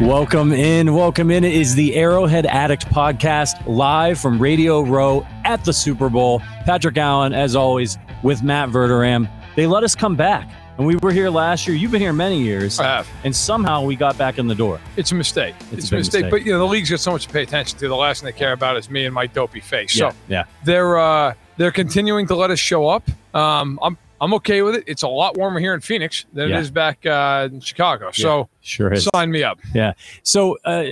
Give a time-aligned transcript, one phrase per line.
[0.00, 0.94] Welcome in.
[0.94, 1.44] Welcome in.
[1.44, 6.40] It is the Arrowhead Addict podcast live from Radio Row at the Super Bowl.
[6.66, 9.30] Patrick Allen, as always, with Matt Verderame.
[9.56, 10.50] They let us come back.
[10.76, 11.76] And we were here last year.
[11.76, 12.80] You've been here many years.
[12.80, 13.08] I have.
[13.22, 14.80] And somehow we got back in the door.
[14.96, 15.54] It's a mistake.
[15.70, 16.24] It's It's, a mistake.
[16.24, 16.30] mistake.
[16.30, 17.88] But you know, the league's got so much to pay attention to.
[17.88, 19.94] The last thing they care about is me and my dopey face.
[19.96, 20.10] Yeah.
[20.10, 20.44] So yeah.
[20.64, 23.08] they're uh, they're continuing to let us show up.
[23.34, 24.84] Um, I'm I'm okay with it.
[24.86, 26.56] It's a lot warmer here in Phoenix than Yeah.
[26.58, 28.10] it is back uh, in Chicago.
[28.12, 29.08] So Sure is.
[29.14, 29.58] sign me up.
[29.74, 29.92] Yeah.
[30.22, 30.82] So, uh,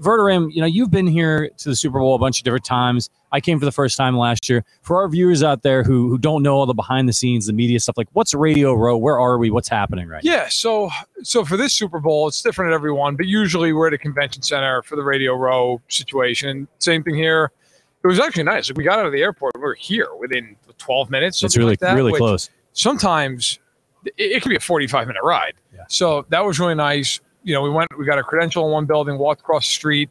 [0.00, 3.08] Verderame, you know, you've been here to the Super Bowl a bunch of different times.
[3.32, 4.64] I came for the first time last year.
[4.82, 7.52] For our viewers out there who, who don't know all the behind the scenes, the
[7.52, 8.96] media stuff, like what's Radio Row?
[8.96, 9.50] Where are we?
[9.50, 10.48] What's happening right Yeah.
[10.48, 10.90] So
[11.22, 13.98] so for this Super Bowl, it's different at every one, but usually we're at a
[13.98, 16.66] convention center for the Radio Row situation.
[16.80, 17.52] Same thing here.
[18.02, 18.72] It was actually nice.
[18.74, 21.42] We got out of the airport, we were here within 12 minutes.
[21.44, 22.50] It's really, like that, really which- close.
[22.80, 23.58] Sometimes
[24.04, 25.54] it, it could be a 45 minute ride.
[25.74, 25.82] Yeah.
[25.88, 27.20] So that was really nice.
[27.42, 30.10] You know, we went, we got a credential in one building, walked across the street,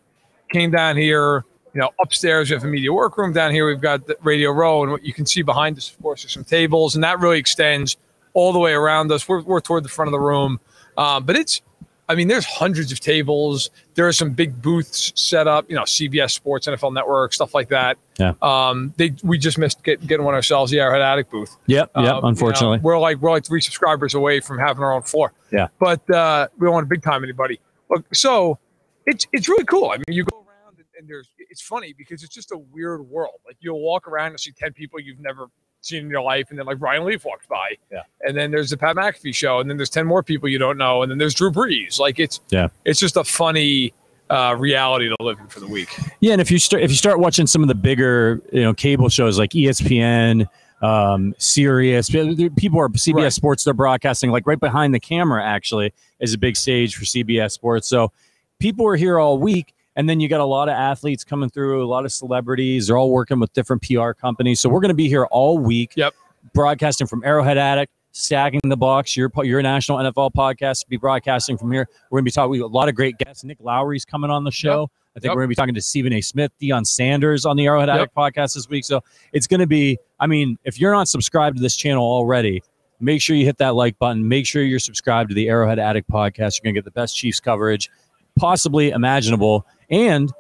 [0.52, 1.46] came down here.
[1.74, 3.32] You know, upstairs we have a media workroom.
[3.34, 6.02] Down here we've got the Radio Row, and what you can see behind us, of
[6.02, 7.96] course, are some tables, and that really extends
[8.34, 9.28] all the way around us.
[9.28, 10.60] We're, we're toward the front of the room,
[10.98, 11.62] um, but it's,
[12.10, 13.70] I mean, there's hundreds of tables.
[13.94, 15.70] There are some big booths set up.
[15.70, 18.00] You know, CBS Sports, NFL Network, stuff like that.
[18.18, 18.34] Yeah.
[18.42, 20.74] Um, they we just missed get, getting one ourselves.
[20.74, 21.56] Yeah, our attic booth.
[21.68, 21.80] Yep.
[21.80, 21.92] Yep.
[21.96, 22.80] Uh, you know, unfortunately.
[22.80, 25.34] we're like we're like three subscribers away from having our own floor.
[25.52, 25.68] Yeah.
[25.80, 27.60] but uh, we don't want to big time anybody.
[27.92, 28.58] Look, so
[29.06, 29.92] it's it's really cool.
[29.92, 33.08] I mean, you go around and, and there's it's funny because it's just a weird
[33.08, 33.40] world.
[33.46, 35.48] Like you'll walk around and see ten people you've never
[35.82, 37.78] seen in your life, and then like Ryan Leaf walks by.
[37.92, 38.02] Yeah.
[38.22, 40.78] and then there's the Pat McAfee show, and then there's ten more people you don't
[40.78, 42.00] know, and then there's Drew Brees.
[42.00, 42.68] Like it's Yeah.
[42.86, 43.94] it's just a funny
[44.30, 45.90] uh, reality to live in for the week.
[46.20, 48.74] Yeah, and if you start if you start watching some of the bigger you know
[48.74, 50.48] cable shows like ESPN,
[50.82, 53.34] um, Sirius, people are CBS Right.
[53.34, 53.64] Sports.
[53.64, 55.44] They're broadcasting like right behind the camera.
[55.44, 57.88] Actually, is a big stage for CBS Sports.
[57.88, 58.12] So
[58.60, 61.84] people are here all week, and then you got a lot of athletes coming through,
[61.84, 62.88] a lot of celebrities.
[62.88, 64.60] They're all working with different PR companies.
[64.60, 65.94] So we're going to be here all week.
[65.96, 66.14] Yep.
[66.54, 67.92] broadcasting from Arrowhead Addict.
[68.12, 71.88] Stacking the box, your your national NFL podcast, be broadcasting from here.
[72.10, 72.50] We're gonna be talking.
[72.50, 73.44] We a lot of great guests.
[73.44, 74.90] Nick Lowery's coming on the show.
[75.16, 75.36] I think Yep.
[75.36, 76.22] we're going to be talking to Stephen A.
[76.22, 78.84] Smith, Deion Sanders on the Arrowhead Addict podcast this week.
[78.84, 82.64] So it's going to be, I mean, if you're not subscribed to this channel already,
[83.00, 84.28] make sure you hit that like button.
[84.28, 86.58] Make sure you're subscribed to the Arrowhead Addict podcast.
[86.58, 87.90] You're going to get the best Chiefs coverage
[88.38, 89.66] possibly imaginable.
[89.90, 90.32] And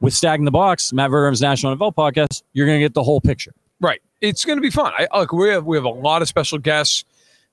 [0.00, 3.02] with Stag Stacking the Box, Matt Verderame's National NFL podcast, you're going to get the
[3.02, 3.52] whole picture.
[3.80, 4.00] Right.
[4.20, 4.92] It's going to be fun.
[4.98, 5.32] I look.
[5.32, 7.04] We have we have a lot of special guests.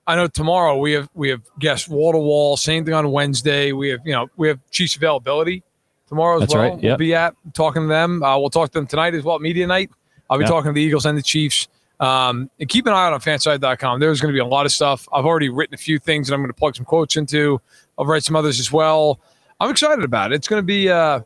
[0.07, 2.57] I know tomorrow we have we have guests wall to wall.
[2.57, 3.71] Same thing on Wednesday.
[3.71, 5.63] We have you know we have Chiefs availability
[6.07, 6.71] tomorrow as That's well.
[6.71, 8.21] right, We'll be at talking to them.
[8.23, 9.39] Uh, we'll talk to them tonight as well.
[9.39, 9.89] Media night.
[10.29, 10.49] I'll be Yeah.
[10.49, 11.67] talking to the Eagles and the Chiefs.
[11.99, 13.99] Um, and keep an eye out on fansided.com.
[13.99, 15.07] There's going to be a lot of stuff.
[15.13, 17.61] I've already written a few things that I'm going to plug some quotes into.
[17.97, 19.19] I'll write some others as well.
[19.61, 20.35] I'm excited about it.
[20.35, 21.21] It's going to be uh,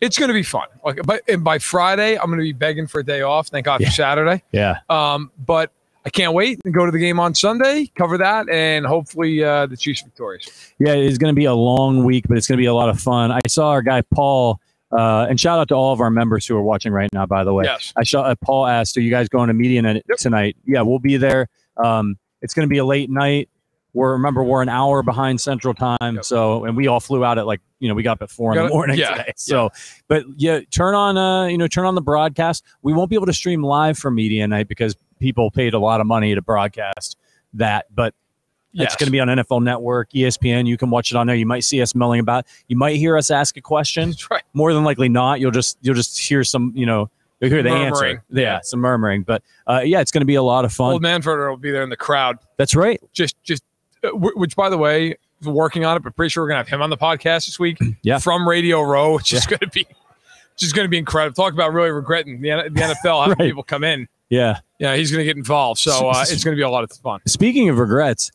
[0.00, 0.66] it's going to be fun.
[0.84, 3.48] Like, but and by Friday, I'm going to be begging for a day off.
[3.48, 3.88] Thank God Yeah.
[3.88, 4.42] for Saturday.
[4.52, 4.78] Yeah.
[4.88, 5.70] Um, but
[6.06, 9.66] I can't wait and go to the game on Sunday, cover that, and hopefully uh,
[9.66, 10.72] the Chiefs victorious.
[10.78, 12.88] Yeah, it's going to be a long week, but it's going to be a lot
[12.88, 13.30] of fun.
[13.30, 14.60] I saw our guy Paul,
[14.90, 17.26] uh, and shout out to all of our members who are watching right now.
[17.26, 17.92] By the way, Yes.
[17.96, 20.18] I saw uh, Paul asked, "Are you guys going to media Yep.
[20.18, 21.48] tonight?" Yeah, we'll be there.
[21.76, 23.50] Um, it's going to be a late night.
[23.94, 26.24] We're remember we're an hour behind Central Time, Yep.
[26.24, 28.56] so and we all flew out at like you know we got up at four
[28.56, 29.32] in the morning Yeah, today.
[29.36, 29.70] So,
[30.08, 32.64] but yeah, turn on uh you know turn on the broadcast.
[32.82, 36.00] We won't be able to stream live from media night because people paid a lot
[36.00, 37.16] of money to broadcast
[37.54, 38.14] that, but
[38.72, 38.88] Yes.
[38.92, 40.66] it's going to be on NFL Network, ESPN.
[40.66, 41.34] You can watch it on there.
[41.34, 42.44] You might see us milling about.
[42.68, 44.12] You might hear us ask a question.
[44.30, 44.42] Right.
[44.52, 45.40] More than likely not.
[45.40, 47.10] You'll just you'll just hear some you know
[47.40, 48.16] you'll hear the Murmuring.
[48.16, 48.24] answer.
[48.30, 49.22] Yeah, some murmuring.
[49.22, 50.92] But uh, yeah, it's going to be a lot of fun.
[50.92, 52.38] Old Manford will be there in the crowd.
[52.58, 53.00] That's right.
[53.14, 53.64] Just, just,
[54.12, 56.82] which by the way, we're working on it, but pretty sure we're gonna have him
[56.82, 57.78] on the podcast this week.
[58.02, 58.18] Yeah.
[58.18, 59.86] From Radio Row, which is gonna be,
[60.56, 61.34] just gonna be incredible.
[61.34, 63.48] Talk about really regretting the, the NFL having Right.
[63.48, 64.08] people come in.
[64.30, 64.58] Yeah.
[64.78, 67.20] Yeah, he's gonna get involved, so uh, it's gonna be a lot of fun.
[67.26, 68.30] Speaking of regrets,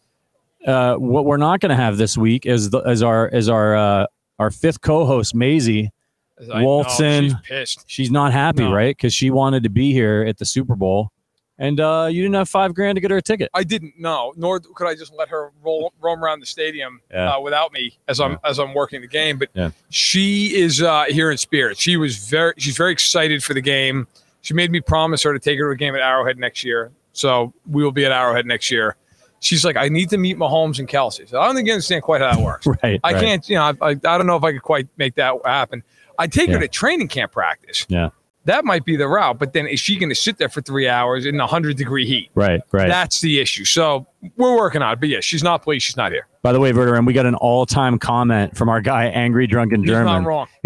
[0.66, 3.76] uh, what we're not going to have this week is the, is our is our
[3.76, 4.06] uh,
[4.40, 5.92] our fifth co-host Maisie.
[6.40, 7.24] As I know, Wolfson.
[7.24, 7.84] she's pissed.
[7.88, 8.74] She's not happy, No.
[8.74, 8.96] right?
[8.96, 11.12] Because she wanted to be here at the Super Bowl,
[11.60, 13.50] and uh, you didn't have five grand to get her a ticket.
[13.54, 17.36] I didn't know, nor could I just let her roll roam around the stadium Yeah.
[17.36, 19.38] uh, without me as I'm as I'm working the game.
[19.38, 19.70] But Yeah.
[19.90, 21.78] she is uh, here in spirit.
[21.78, 24.08] She was very she's very excited for the game.
[24.42, 26.92] She made me promise her to take her to a game at Arrowhead next year.
[27.14, 28.96] So we will be at Arrowhead next year.
[29.40, 31.26] She's like, I need to meet Mahomes and Kelsey.
[31.28, 32.66] So I don't think you understand quite how that works.
[32.66, 33.00] Right.
[33.04, 33.22] I right.
[33.24, 35.84] can't, you know, I, I, I don't know if I could quite make that happen.
[36.18, 36.56] I take Yeah.
[36.56, 37.86] her to training camp practice.
[37.90, 38.10] Yeah.
[38.46, 39.40] That might be the route.
[39.40, 42.30] But then is she going to sit there for three hours in 100 degree heat?
[42.36, 42.88] Right, right.
[42.88, 43.66] That's the issue.
[43.66, 44.06] So
[44.38, 45.00] we're working on it.
[45.00, 45.86] But yeah, she's not pleased.
[45.86, 46.28] She's not here.
[46.42, 49.82] By the way, Verder, and we got an all-time comment from our guy, Angry Drunken
[49.82, 50.24] He's German.
[50.24, 50.48] not wrong.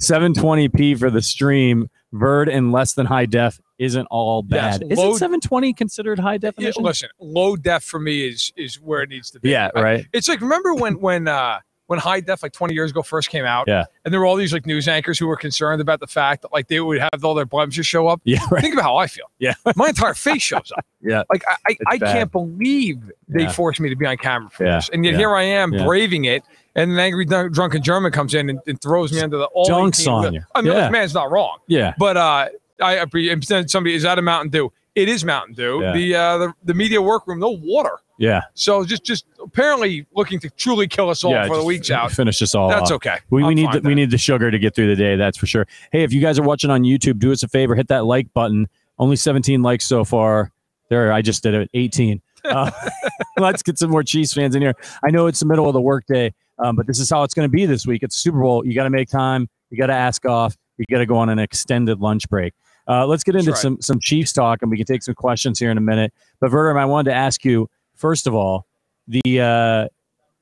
[0.00, 1.88] 720p for the stream.
[2.14, 4.82] Verd in less than high def isn't all Yes, bad.
[4.98, 6.82] low- Isn't 720 considered high Yeah, definition?
[6.82, 9.48] listen, low def for me is is where it needs to be.
[9.48, 10.06] Yeah, I- right.
[10.12, 13.44] It's like remember when when uh when high def like 20 years ago first came
[13.44, 13.64] out.
[13.68, 13.84] Yeah.
[14.04, 16.52] And there were all these like news anchors who were concerned about the fact that
[16.52, 18.20] like they would have all their blemishes show up.
[18.24, 18.62] Yeah, right.
[18.62, 19.26] Think about how I feel.
[19.38, 19.54] Yeah.
[19.76, 20.86] My entire face shows up.
[21.04, 21.24] Yeah.
[21.32, 23.50] Like I, I, I can't believe they Yeah.
[23.52, 24.76] forced me to be on camera for Yeah.
[24.76, 24.88] this.
[24.90, 25.18] And yet Yeah.
[25.18, 26.44] here I am braving it.
[26.76, 30.00] And an angry drunken German comes in and, and throws me under the all Dunks
[30.02, 30.42] 18 on you.
[30.54, 30.88] I mean, Yeah.
[30.90, 31.58] man's not wrong.
[31.66, 31.94] Yeah.
[31.98, 32.48] But uh,
[32.80, 34.72] I appreciate somebody is that a Mountain Dew?
[34.94, 35.80] It is Mountain Dew.
[35.92, 37.98] The uh, the the media workroom, no water.
[38.22, 38.42] Yeah.
[38.54, 41.48] So just just apparently looking to truly kill us all yeah.
[41.48, 42.12] for the week's out.
[42.12, 42.96] Finish us all That's off.
[42.96, 43.18] okay.
[43.30, 45.16] We, we need the, we need the sugar to get through the day.
[45.16, 45.66] That's for sure.
[45.90, 48.32] Hey, if you guys are watching on YouTube, do us a favor, hit that like
[48.32, 48.68] button.
[48.96, 50.52] Only 17 likes so far.
[50.88, 51.68] There, I just did it.
[51.74, 52.22] 18.
[52.44, 52.72] Uh,
[53.38, 54.74] let's get some more Chiefs fans in here.
[55.04, 57.48] I know it's the middle of the workday, um, but this is how it's going
[57.48, 58.02] to be this week.
[58.02, 58.66] It's Super Bowl.
[58.66, 59.48] You got to make time.
[59.70, 60.56] You got to ask off.
[60.76, 62.52] You got to go on an extended lunch break.
[62.88, 63.60] Uh, let's get into right.
[63.60, 66.12] some some Chiefs talk, and we can take some questions here in a minute.
[66.40, 67.70] But Verder, I wanted to ask you
[68.02, 68.66] first of all,
[69.08, 69.88] the uh,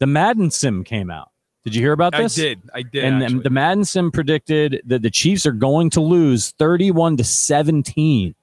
[0.00, 1.30] the Madden sim came out.
[1.62, 2.38] Did you hear about this?
[2.38, 2.60] I did.
[2.74, 3.04] I did.
[3.04, 3.40] and actually.
[3.40, 8.34] the, Madden sim predicted that the Chiefs are going to lose 31 to 17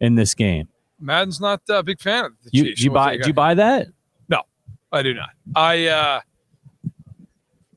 [0.00, 0.68] in this game.
[1.00, 2.82] Madden's not a big fan of the You Chiefs.
[2.82, 3.88] you buy do you buy that?
[4.28, 4.42] No,
[4.92, 5.30] I do not.
[5.54, 6.20] I uh,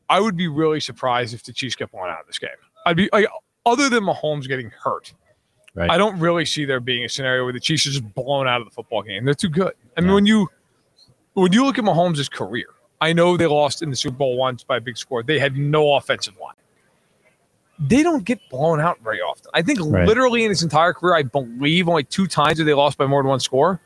[0.09, 2.49] I would be really surprised if the Chiefs get one out of this game.
[2.85, 3.27] I'd be like,
[3.65, 5.13] other than Mahomes getting hurt.
[5.75, 5.89] Right.
[5.89, 8.59] I don't really see there being a scenario where the Chiefs are just blown out
[8.59, 9.23] of the football game.
[9.23, 9.73] They're too good.
[9.95, 10.15] I mean, Yeah.
[10.15, 10.49] when you
[11.33, 12.67] when you look at Mahomes' career,
[13.01, 15.23] I know they lost in the Super Bowl once by a big score.
[15.23, 16.53] They had no offensive line.
[17.79, 19.49] They don't get blown out very often.
[19.53, 20.05] I think Right.
[20.05, 23.21] literally in his entire career, I believe only two times that they lost by more
[23.23, 23.79] than one score.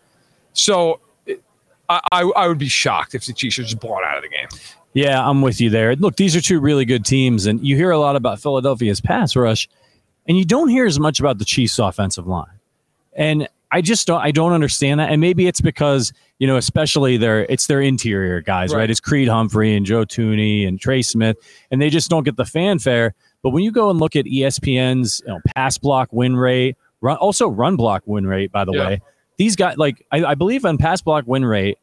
[0.53, 1.43] So it-
[1.89, 4.29] I, I, I would be shocked if the Chiefs are just blown out of the
[4.29, 4.47] game.
[4.93, 5.95] Yeah, I'm with you there.
[5.95, 9.35] Look, these are two really good teams, and you hear a lot about Philadelphia's pass
[9.35, 9.67] rush,
[10.27, 12.59] and you don't hear as much about the Chiefs' offensive line.
[13.15, 15.11] And I just don't I don't understand that.
[15.11, 18.81] And maybe it's because, you know, especially their it's their interior guys, right?
[18.81, 18.89] Right.
[18.91, 21.37] It's Creed Humphrey and Joe Thuney and Trey Smith,
[21.71, 23.15] and they just don't get the fanfare.
[23.41, 27.17] But when you go and look at ESPN's you know, pass block win rate, run,
[27.17, 28.87] also run block win rate, by the Yeah.
[28.87, 29.01] way,
[29.37, 31.79] these guys like I, I believe on pass block win rate,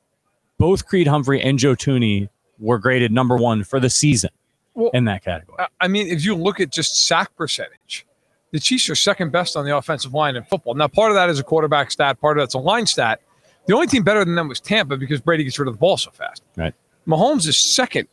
[0.59, 2.29] both Creed Humphrey and Joe Thuney
[2.61, 4.31] were graded number one for the season
[4.75, 5.67] Well, in that category.
[5.81, 8.07] I mean, if you look at just sack percentage,
[8.53, 10.75] the Chiefs are second best on the offensive line in football.
[10.75, 13.21] Now, part of that is a quarterback stat, part of that's a line stat.
[13.67, 15.97] The only team better than them was Tampa because Brady gets rid of the ball
[15.97, 16.43] so fast.
[16.57, 16.75] Right.
[17.07, 18.09] Mahomes is second.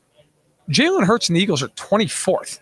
[0.69, 2.59] Jalen Hurts and the Eagles are 24th.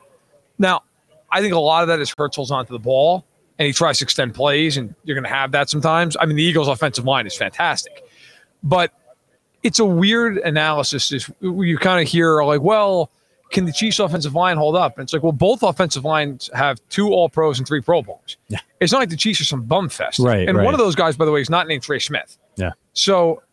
[0.57, 0.83] Now,
[1.31, 3.25] I think a lot of that is Hurts holds onto the ball
[3.57, 6.17] and he tries to extend plays, and you're going to have that sometimes.
[6.19, 8.03] I mean, the Eagles' offensive line is fantastic,
[8.63, 8.91] but
[9.63, 11.11] it's a weird analysis.
[11.11, 13.11] Is you kind of hear like, well,
[13.51, 14.97] can the Chiefs' offensive line hold up?
[14.97, 18.37] And it's like, well, both offensive lines have two All Pros and three Pro Bowls.
[18.47, 18.59] Yeah.
[18.79, 20.19] It's not like the Chiefs are some bum fest.
[20.19, 20.63] Right, And right.
[20.65, 22.37] one of those guys, by the way, is not named Trey Smith.
[22.57, 22.71] Yeah.
[22.93, 23.43] So,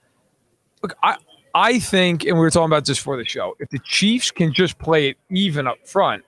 [0.83, 1.17] look, I
[1.55, 4.53] I think, and we were talking about this for the show, if the Chiefs can
[4.53, 6.25] just play it even up front,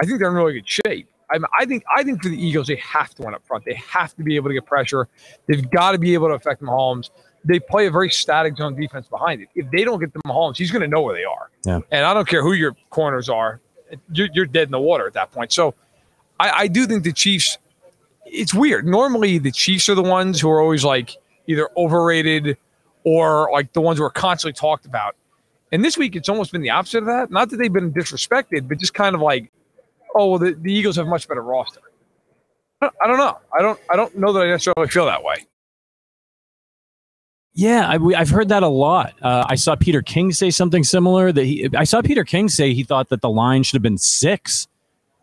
[0.00, 1.08] I think they're in really good shape.
[1.30, 3.64] I, mean, I think I think for the Eagles, they have to win up front.
[3.64, 5.08] They have to be able to get pressure.
[5.46, 7.10] They've got to be able to affect Mahomes.
[7.44, 9.48] They play a very static zone defense behind it.
[9.54, 11.50] If they don't get the Mahomes, he's going to know where they are.
[11.64, 11.80] Yeah.
[11.90, 13.60] And I don't care who your corners are,
[14.12, 15.52] you're, you're dead in the water at that point.
[15.52, 15.74] So
[16.40, 17.58] I, I do think the Chiefs.
[18.24, 18.86] It's weird.
[18.86, 22.56] Normally, the Chiefs are the ones who are always like either overrated
[23.04, 25.14] or like the ones who are constantly talked about.
[25.70, 27.30] And this week, it's almost been the opposite of that.
[27.30, 29.52] Not that they've been disrespected, but just kind of like,
[30.14, 31.80] oh, well, the, the Eagles have a much better roster.
[32.80, 33.38] I I don't know.
[33.56, 33.80] I don't.
[33.90, 35.46] I don't know that I necessarily feel that way.
[37.58, 39.14] Yeah, I, we, I've heard that a lot.
[39.22, 41.32] Uh, I saw Peter King say something similar.
[41.32, 43.96] That he, I saw Peter King say he thought that the line should have been
[43.98, 44.68] six,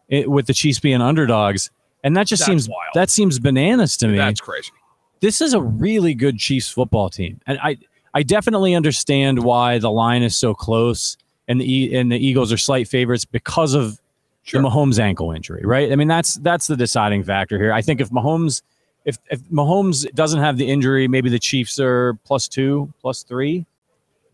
[0.10, 1.70] it, with the Chiefs being underdogs,
[2.04, 2.80] and that just That's seems wild.
[2.96, 4.18] that seems bananas to me.
[4.18, 4.72] That's crazy.
[5.20, 7.78] this is a really good Chiefs football team, and I
[8.16, 12.58] I definitely understand why the line is so close, and the and the Eagles are
[12.58, 14.00] slight favorites because of
[14.46, 14.62] Sure.
[14.62, 15.90] the Mahomes ankle injury, right?
[15.92, 17.72] I mean that's that's the deciding factor here.
[17.72, 18.62] I think if Mahomes
[19.06, 23.66] if if Mahomes doesn't have the injury, maybe the Chiefs are plus two, plus three,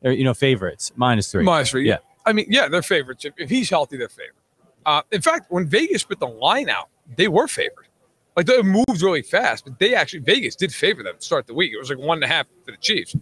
[0.03, 1.43] or you know favorites minus three.
[1.43, 1.87] Minus three.
[1.87, 1.97] Yeah.
[2.25, 3.25] I mean, yeah, they're favorites.
[3.25, 4.33] If, if he's healthy, they're favored.
[4.85, 7.87] Uh, in fact, when Vegas put the line out, they were favored.
[8.35, 11.53] Like they moved really fast, but they actually Vegas did favor them to start the
[11.53, 11.73] week.
[11.73, 13.15] It was like one and a half for the Chiefs.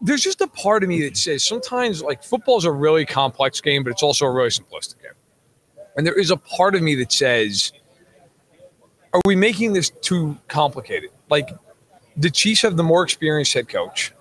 [0.00, 3.84] There's just a part of me that says sometimes like football's a really complex game,
[3.84, 5.12] but it's also a really simplistic game.
[5.96, 7.72] And there is a part of me that says
[9.14, 11.10] are we making this too complicated?
[11.30, 11.50] Like,
[12.16, 14.12] the Chiefs have the more experienced head coach.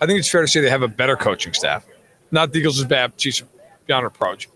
[0.00, 1.86] I think it's fair to say they have a better coaching staff.
[2.30, 3.42] Not the Eagles is bad, Chiefs
[3.86, 4.48] beyond reproach.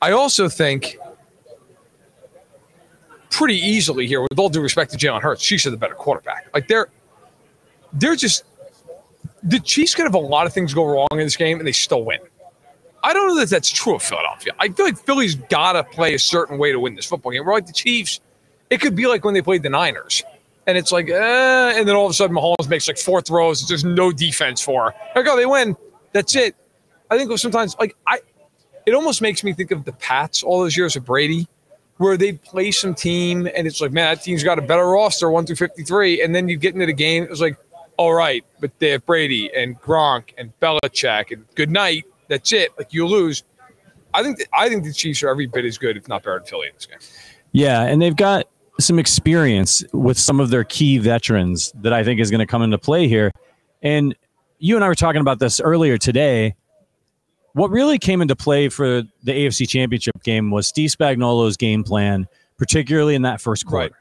[0.00, 0.98] I also think
[3.30, 6.48] pretty easily here, with all due respect to Jalen Hurts, Chiefs are the better quarterback.
[6.54, 6.88] Like they're
[7.92, 8.44] they're just
[9.42, 11.72] the Chiefs could have a lot of things go wrong in this game and they
[11.72, 12.20] still win.
[13.02, 14.52] I don't know that that's true of Philadelphia.
[14.58, 17.44] I feel like Philly's got to play a certain way to win this football game.
[17.44, 18.20] We're like the Chiefs.
[18.70, 20.22] It could be like when they played the Niners.
[20.66, 23.66] And it's like, eh, and then all of a sudden Mahomes makes like four throws.
[23.66, 24.94] There's no defense for.
[25.16, 25.76] Like, oh, they win.
[26.12, 26.54] That's it.
[27.10, 28.20] I think sometimes, like, I,
[28.84, 31.48] it almost makes me think of the Pats all those years of Brady,
[31.96, 35.30] where they'd play some team and it's like, man, that team's got a better roster,
[35.30, 36.22] one through 53.
[36.22, 37.56] And then you get into the game, it was like,
[37.96, 42.04] all right, but they have Brady and Gronk and Belichick and good night.
[42.28, 42.72] That's it.
[42.78, 43.42] Like you lose.
[44.14, 46.46] I think I think the Chiefs are every bit as good, if not better, than
[46.46, 46.98] Philly in this game.
[47.52, 48.48] Yeah, and they've got
[48.80, 52.62] some experience with some of their key veterans that I think is going to come
[52.62, 53.32] into play here.
[53.82, 54.14] And
[54.58, 56.54] you and I were talking about this earlier today.
[57.54, 62.28] What really came into play for the AFC Championship game was Steve Spagnuolo's game plan,
[62.56, 63.96] particularly in that first quarter.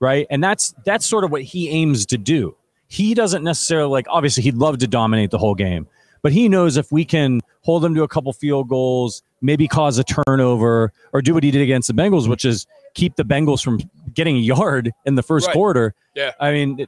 [0.00, 0.18] Right.
[0.18, 0.26] right?
[0.30, 2.56] And that's that's sort of what he aims to do
[2.90, 5.86] he doesn't necessarily like obviously he'd love to dominate the whole game
[6.22, 9.96] but he knows if we can hold them to a couple field goals maybe cause
[9.96, 13.62] a turnover or do what he did against the bengals which is keep the bengals
[13.62, 13.78] from
[14.14, 15.54] getting a yard in the first Right.
[15.54, 16.32] quarter Yeah.
[16.40, 16.86] i mean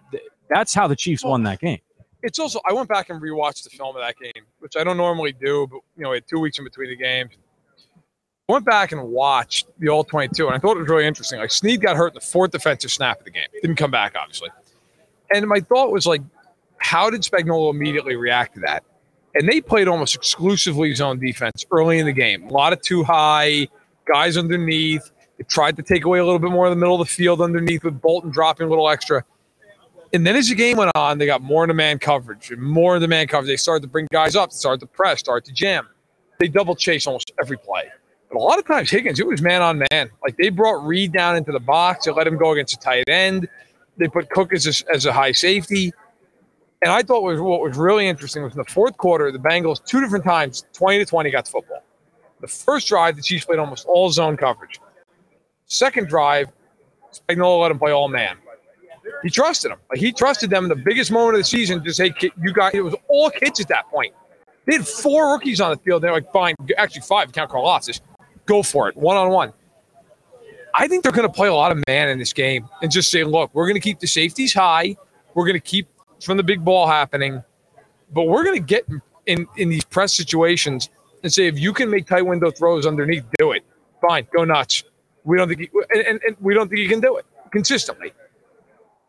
[0.48, 1.78] that's how the chiefs won that game
[2.22, 4.96] It's also I went back and rewatched the film of that game, which I don't
[4.96, 7.32] normally do, but you know, we had two weeks in between the games.
[8.48, 11.38] I went back and watched the all 22, and I thought it was really interesting.
[11.40, 14.14] Like Sneed got hurt in the fourth defensive snap of the game, didn't come back,
[14.16, 14.50] obviously.
[15.34, 16.20] And my thought was like,
[16.78, 18.84] how did Spagnuolo immediately react to that?
[19.34, 22.44] And they played almost exclusively zone defense early in the game.
[22.48, 23.66] A lot of too high
[24.06, 25.10] guys underneath.
[25.42, 27.40] They tried to take away a little bit more of the middle of the field
[27.40, 29.24] underneath with Bolton dropping a little extra.
[30.12, 32.94] And then as the game went on, they got more into man coverage and more
[32.94, 33.48] into man coverage.
[33.48, 35.88] They started to bring guys up, started to press, started to jam.
[36.38, 37.90] They double chase almost every play.
[38.30, 40.10] But a lot of times, Higgins, it was man on man.
[40.22, 42.04] Like they brought Reid down into the box.
[42.04, 43.48] They let him go against a tight end.
[43.96, 45.92] They put Cook as a, as a high safety.
[46.82, 49.84] And I thought was what was really interesting was in the fourth quarter, the Bengals
[49.84, 51.82] two different times, 20 to 20, got the football.
[52.40, 54.80] The first drive, the Chiefs played almost all zone coverage.
[55.72, 56.52] Second drive,
[57.14, 58.36] Spagnuolo let him play all man.
[59.22, 59.78] He trusted him.
[59.88, 62.52] Like he trusted them in the biggest moment of the season to say, "Kid, you
[62.52, 64.14] guys, it was all kids at that point.
[64.66, 66.02] They had four rookies on the field.
[66.02, 68.02] They're like, fine, actually five, count Karlaftis.
[68.44, 69.54] Go for it, one on one.
[70.74, 73.10] I think they're going to play a lot of man in this game and just
[73.10, 74.94] say, look, we're going to keep the safeties high.
[75.32, 75.88] We're going to keep
[76.22, 77.42] from the big ball happening,
[78.12, 78.86] but we're going to get
[79.24, 80.90] in, in these press situations
[81.22, 83.64] and say, if you can make tight window throws underneath, do it.
[84.06, 84.84] Fine, go nuts.
[85.24, 88.12] We don't think, he, and, and, and we don't think you can do it consistently.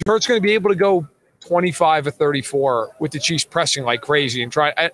[0.05, 1.07] Hurt's going to be able to go
[1.39, 4.73] 25 or 34 with the Chiefs pressing like crazy and try.
[4.77, 4.91] I,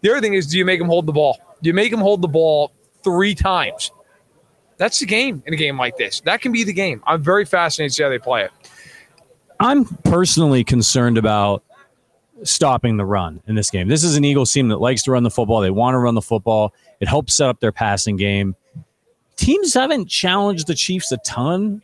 [0.00, 1.38] the other thing is, do you make him hold the ball?
[1.62, 3.90] Do you make him hold the ball three times?
[4.76, 6.20] That's the game in a game like this.
[6.20, 7.02] That can be the game.
[7.06, 8.50] I'm very fascinated to see how they play it.
[9.60, 11.62] i'm personally concerned about
[12.42, 15.22] stopping the run in this game this is an eagles team that likes to run
[15.22, 18.56] the football they want to run the football it helps set up their passing game
[19.36, 21.82] teams haven't challenged the chiefs a ton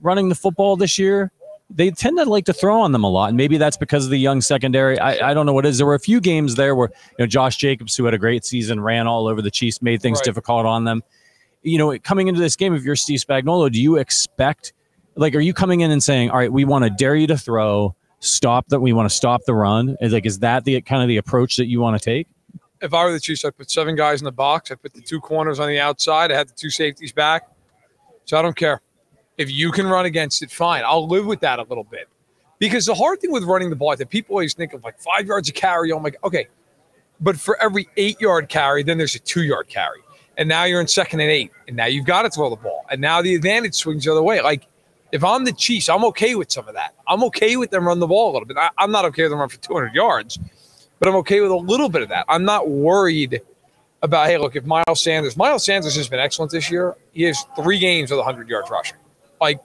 [0.00, 1.30] running the football this year.
[1.70, 4.10] They tend to like to throw on them a lot and maybe that's because of
[4.10, 4.98] the young secondary.
[4.98, 5.78] I, I don't know what it is.
[5.78, 8.44] There were a few games there where you know josh jacobs who had a great
[8.44, 10.24] season ran all over the chiefs made things Right.
[10.24, 11.02] difficult on them.
[11.62, 14.74] You know coming into this game if you're steve spagnuolo do you expect
[15.16, 17.38] like are you coming in and saying all right we want to dare you to
[17.38, 17.94] throw.
[18.20, 18.78] Stop that.
[18.80, 19.96] We want to stop the run.
[20.00, 22.28] Is like is that the kind of the approach that you want to take
[22.82, 24.70] If I were the Chiefs, I'd put seven guys in the box.
[24.70, 26.32] I'd put the two corners on the outside.
[26.32, 27.48] I had the two safeties back.
[28.24, 28.80] So I don't care.
[29.38, 30.82] If you can run against it, fine.
[30.84, 32.08] I'll live with that a little bit.
[32.58, 35.26] Because the hard thing with running the ball, think people always think of like five
[35.26, 35.92] yards of carry.
[35.92, 36.48] Oh I'm like, okay.
[37.20, 40.00] But for every eight yard carry, then there's a two yard carry.
[40.36, 41.50] And now you're in second and eight.
[41.68, 42.84] And now you've got to throw the ball.
[42.90, 44.40] And now the advantage swings the other way.
[44.42, 44.66] Like
[45.12, 46.94] if I'm the Chiefs, I'm okay with some of that.
[47.06, 48.56] I'm okay with them run the ball a little bit.
[48.56, 50.38] I, I'm not okay with them run for 200 yards,
[51.02, 52.26] but I'm okay with a little bit of that.
[52.28, 53.42] I'm not worried
[54.02, 56.94] about, hey, look, if Miles Sanders, Miles Sanders has been excellent this year.
[57.10, 58.98] He has three games with 100 yards rushing.
[59.40, 59.58] Like,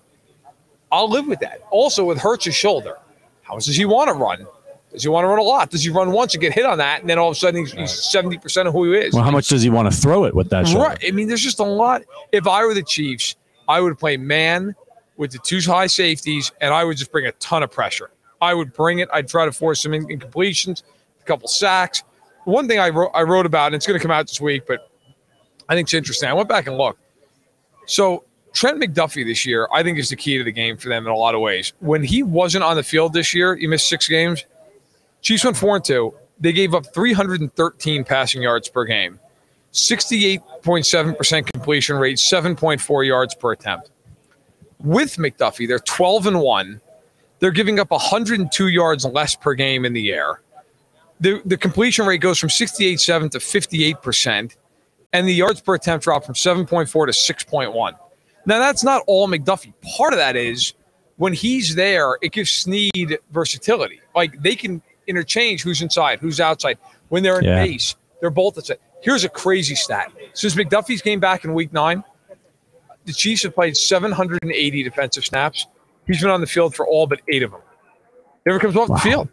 [0.92, 1.62] I'll live with that.
[1.70, 2.98] Also, with Hurts' shoulder,
[3.44, 4.48] how much does he want to run?
[4.92, 5.70] Does he want to run a lot?
[5.70, 7.60] Does he run once and get hit on that, and then all of a sudden
[7.60, 9.14] he's, he's 70% of who he is?
[9.14, 10.86] well how much does he want to throw it with that shoulder?
[10.86, 11.06] Right.
[11.08, 12.02] I mean, there's just a lot.
[12.32, 13.36] If I were the Chiefs,
[13.68, 14.76] I would play man
[15.18, 18.10] with the two high safeties, and I would just bring a ton of pressure.
[18.42, 19.10] I would bring it.
[19.14, 20.86] I'd try to force some in- incompletions, a
[21.28, 22.04] couple sacks.
[22.46, 24.64] One thing I wrote, I wrote about, and it's going to come out this week,
[24.68, 24.90] but
[25.70, 26.30] I think it's interesting.
[26.30, 27.02] I went back and looked.
[27.86, 31.06] So Trent McDuffie this year, I think, is the key to the game for them
[31.06, 31.74] in a lot of ways.
[31.80, 34.46] When he wasn't on the field this year, he missed six games.
[35.22, 36.14] Chiefs went four and two.
[36.40, 39.20] They gave up 313 passing yards per game,
[39.74, 43.92] 68.7% completion rate, 7.4 yards per attempt.
[44.80, 46.82] With McDuffie, they're 12 and one.
[47.40, 50.42] They're giving up 102 yards less per game in the air.
[51.20, 54.56] The, the completion rate goes from 68.7 to 58%,
[55.14, 57.94] and the yards per attempt drop from 7.4 to 6.1.
[58.46, 59.74] Now, that's not all McDuffie.
[59.98, 60.74] Part of that is
[61.18, 64.00] when he's there, it gives Sneed versatility.
[64.16, 66.78] Like they can interchange who's inside, who's outside.
[67.10, 67.64] When they're in Yeah.
[67.66, 68.78] base, they're both inside.
[69.02, 70.12] Here's a crazy stat.
[70.34, 72.04] Since McDuffie's came back in week nine,
[73.06, 75.66] the Chiefs have played 780 defensive snaps.
[76.06, 77.62] He's been on the field for all but eight of them.
[78.46, 78.96] Never comes off Wow.
[78.96, 79.30] the field.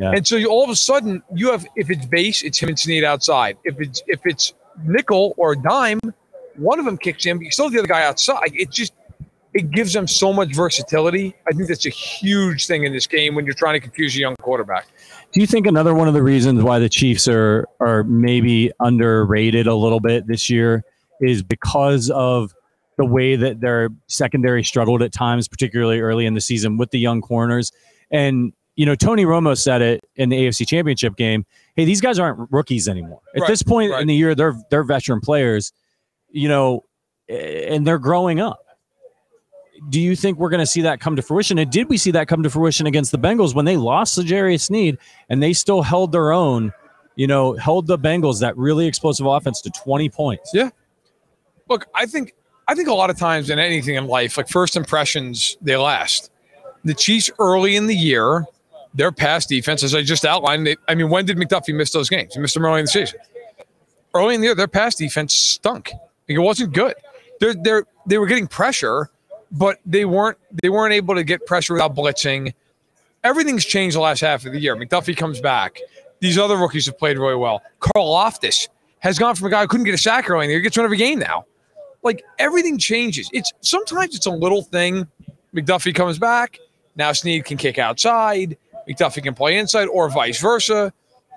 [0.00, 0.12] Yeah.
[0.12, 2.78] And so you, all of a sudden, you have if it's base, it's him and
[2.78, 3.58] Sneed outside.
[3.64, 6.00] If it's if it's nickel or dime,
[6.56, 8.50] one of them kicks in, but you still have the other guy outside.
[8.54, 8.94] It just
[9.52, 11.34] it gives them so much versatility.
[11.46, 14.20] I think that's a huge thing in this game when you're trying to confuse a
[14.20, 14.86] young quarterback.
[15.32, 19.66] Do you think another one of the reasons why the Chiefs are are maybe underrated
[19.66, 20.82] a little bit this year
[21.20, 22.54] is because of
[22.96, 26.98] the way that their secondary struggled at times, particularly early in the season with the
[26.98, 27.70] young corners.
[28.10, 31.44] And you know, Tony Romo said it in the AFC Championship game.
[31.76, 33.20] Hey, these guys aren't rookies anymore.
[33.36, 34.00] At Right, this point right.
[34.00, 35.74] in the year, they're they're veteran players.
[36.30, 36.84] You know,
[37.28, 38.64] and they're growing up.
[39.90, 41.58] Do you think we're going to see that come to fruition?
[41.58, 44.62] And did we see that come to fruition against the Bengals when they lost Jarius
[44.62, 44.96] Sneed
[45.28, 46.72] and they still held their own?
[47.16, 50.52] You know, held the Bengals that really explosive offense to twenty points.
[50.54, 50.70] Yeah.
[51.68, 52.32] Look, I think
[52.66, 56.30] I think a lot of times in anything in life, like first impressions, they last.
[56.82, 58.46] The Chiefs early in the year,
[58.94, 62.08] their pass defense, as I just outlined, they, I mean, when did McDuffie miss those
[62.08, 62.34] games?
[62.34, 63.18] He missed them early in the season.
[64.14, 65.92] Early in the year, their pass defense stunk.
[65.92, 66.94] Like, it wasn't good.
[67.38, 69.10] They're, they're, they were getting pressure,
[69.52, 72.52] but they weren't they weren't able to get pressure without blitzing.
[73.24, 74.76] Everything's changed the last half of the year.
[74.76, 75.78] McDuffie comes back.
[76.20, 77.62] These other rookies have played really well.
[77.80, 78.68] Karlaftis
[78.98, 80.76] has gone from a guy who couldn't get a sack early in the year, gets
[80.76, 81.44] one every game now
[82.02, 83.28] like everything changes.
[83.32, 85.06] It's sometimes it's a little thing.
[85.54, 86.58] McDuffie comes back.
[86.96, 88.56] Now Sneed can kick outside.
[88.90, 90.92] McDuffie can play inside, or vice versa.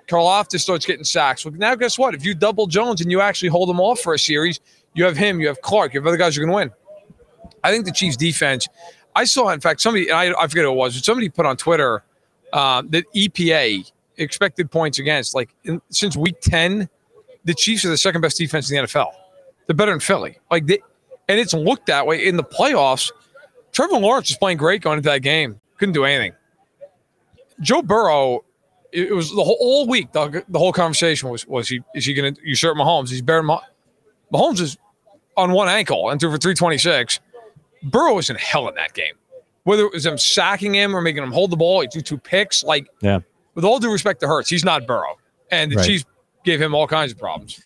[0.08, 1.44] Karlaftis starts getting sacks.
[1.44, 2.14] Well, now guess what?
[2.14, 4.60] If you double Jones and you actually hold him off for a series,
[4.94, 6.70] you have him, you have Clark, you have other guys going to win.
[7.62, 8.68] I think the Chiefs' defense.
[9.16, 11.56] I saw, in fact, somebody I, I forget who it was, but somebody put on
[11.56, 12.04] Twitter
[12.52, 15.34] uh, that EPA expected points against.
[15.34, 16.88] Like in, since week ten,
[17.44, 19.12] the Chiefs are the second best defense in the NFL.
[19.66, 20.38] They're better than Philly.
[20.50, 20.80] Like they,
[21.28, 23.10] and it's looked that way in the playoffs.
[23.72, 25.60] Trevor Lawrence was playing great going into that game.
[25.78, 26.32] Couldn't do anything.
[27.60, 28.44] Joe Burrow,
[28.92, 30.12] it, it was the whole all week.
[30.12, 33.10] The, the whole conversation was was he is he going to usurp Mahomes?
[33.10, 33.38] He's better.
[33.40, 33.62] than Mah-
[34.32, 34.78] Mahomes is
[35.36, 37.20] on one ankle and threw for three twenty six.
[37.82, 39.14] Burrow was in hell in that game.
[39.64, 42.18] Whether it was them sacking him or making him hold the ball, he threw two
[42.18, 42.62] picks.
[42.64, 43.20] Like Yeah.
[43.54, 45.16] with all due respect to Hurts, he's not Burrow,
[45.50, 45.86] and the Right.
[45.86, 46.04] Chiefs
[46.44, 47.64] gave him all kinds of problems.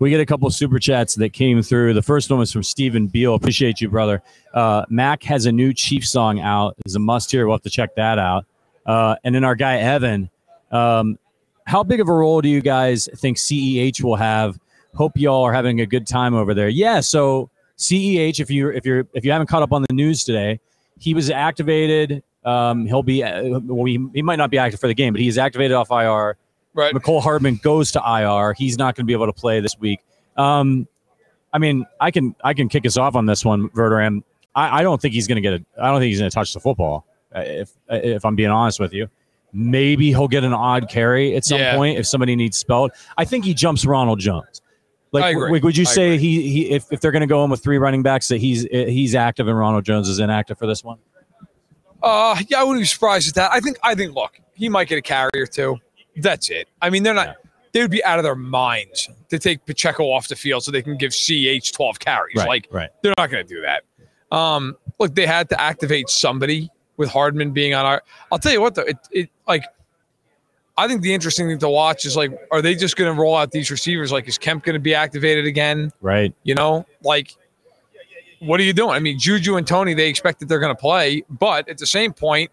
[0.00, 1.92] We get a couple super chats that came through.
[1.92, 3.34] The first one was from Stephen Beal.
[3.34, 4.22] Appreciate you, brother.
[4.54, 6.74] Uh, Mac has a new Chief song out.
[6.86, 7.46] Is a must hear.
[7.46, 8.46] We'll have to check that out.
[8.86, 10.30] Uh, and then our guy Evan.
[10.72, 11.18] Um,
[11.66, 14.58] how big of a role do you guys think CEH will have?
[14.94, 16.70] Hope y'all are having a good time over there.
[16.70, 17.00] Yeah.
[17.00, 20.60] So CEH, if you if you're if you haven't caught up on the news today,
[20.98, 22.22] he was activated.
[22.44, 25.20] Um, he'll be uh, well, he, he might not be active for the game, but
[25.20, 26.38] he is activated off IR.
[26.74, 26.94] Right.
[26.94, 28.52] Mecole Hardman goes to IR.
[28.54, 30.00] He's not going to be able to play this week.
[30.36, 30.86] Um,
[31.52, 34.22] I mean, I can I can kick us off on this one, Verderame.
[34.54, 35.64] I, I don't think he's going to get a.
[35.82, 37.06] I don't think he's going to touch the football.
[37.34, 39.08] uh, If if I'm being honest with you,
[39.52, 41.74] maybe he'll get an odd carry at some Yeah.
[41.76, 42.92] point if somebody needs spelled.
[43.18, 44.62] I think he jumps Ronald Jones.
[45.12, 47.42] Like, I w- would you I say he, he if, if they're going to go
[47.42, 50.68] in with three running backs that he's he's active and Ronald Jones is inactive for
[50.68, 50.98] this one?
[52.02, 53.50] Uh, yeah, I wouldn't be surprised at that.
[53.52, 55.78] I think, I think, look, he might get a carry or two.
[56.16, 56.68] That's it.
[56.82, 57.28] I mean, they're not.
[57.28, 57.34] Yeah.
[57.72, 60.82] They would be out of their minds to take Pacheco off the field so they
[60.82, 62.36] can give CH twelve carries.
[62.36, 62.90] Like right.
[63.02, 63.84] they're not going to do that.
[64.36, 68.02] Um, look, they had to activate somebody with Hardman being on our.
[68.32, 69.64] I'll tell you what, though, it, it like.
[70.76, 73.36] I think the interesting thing to watch is like, are they just going to roll
[73.36, 74.10] out these receivers?
[74.10, 75.92] Like, is Kemp going to be activated again?
[76.00, 76.32] Right.
[76.42, 77.36] You know, like,
[78.38, 78.92] what are you doing?
[78.92, 81.86] I mean, Juju and Tony, they expect that they're going to play, but at the
[81.86, 82.50] same point,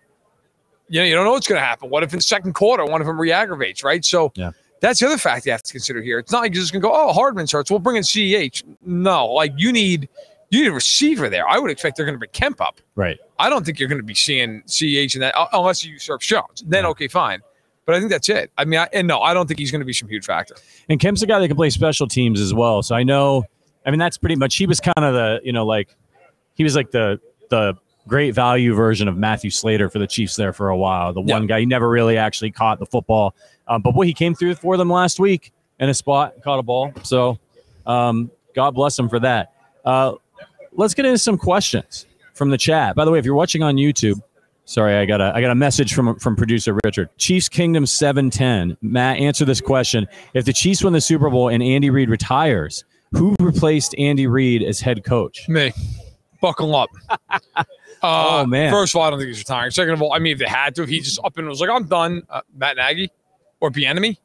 [0.89, 1.89] you know, you don't know what's going to happen.
[1.89, 4.03] What if in the second quarter one of them re-aggravates, right?
[4.05, 4.51] So Yeah.
[4.81, 6.19] that's the other fact you have to consider here.
[6.19, 7.69] It's not like you're just going to go, oh, Hardman starts.
[7.69, 8.63] We'll bring in CEH.
[8.85, 10.09] No, like you need
[10.49, 11.45] you need a receiver there.
[11.47, 12.79] I would expect they're going to bring Kemp up.
[12.95, 13.17] Right.
[13.37, 16.63] I don't think you're going to be seeing CEH in that unless you usurp Jones.
[16.65, 16.89] Then Yeah.
[16.91, 17.41] okay, fine.
[17.85, 18.51] But I think that's it.
[18.57, 20.55] I mean, I, and no, I don't think he's going to be some huge factor.
[20.89, 22.81] And Kemp's a guy that can play special teams as well.
[22.83, 23.43] So I know
[23.85, 24.55] I mean, that's pretty much.
[24.57, 25.95] He was kind of the you know like
[26.55, 27.19] he was like the
[27.49, 27.73] the
[28.07, 31.13] great value version of Matthew Slater for the Chiefs there for a while.
[31.13, 31.47] The one Yeah.
[31.47, 33.35] guy he never really actually caught the football,
[33.67, 36.63] um, but boy, he came through for them last week in a spot, caught a
[36.63, 36.91] ball.
[37.03, 37.37] So
[37.85, 39.53] um, God bless him for that.
[39.85, 40.13] Uh,
[40.73, 42.95] let's get into some questions from the chat.
[42.95, 44.19] By the way, if you're watching on YouTube,
[44.65, 47.09] sorry, I got a I got a message from from producer Richard.
[47.17, 48.77] Chiefs Kingdom 710.
[48.81, 50.07] Matt, answer this question.
[50.33, 54.63] If the Chiefs win the Super Bowl and Andy Reid retires, who replaced Andy Reid
[54.63, 55.47] as head coach?
[55.47, 55.71] Me.
[56.41, 56.89] Buckle up.
[58.01, 58.71] Uh, Oh, man.
[58.71, 59.71] First of all, I don't think he's retiring.
[59.71, 61.61] Second of all, I mean, if they had to, if he just up and was
[61.61, 63.09] like, "I'm done," uh, Matt Nagy
[63.59, 64.19] or enemy.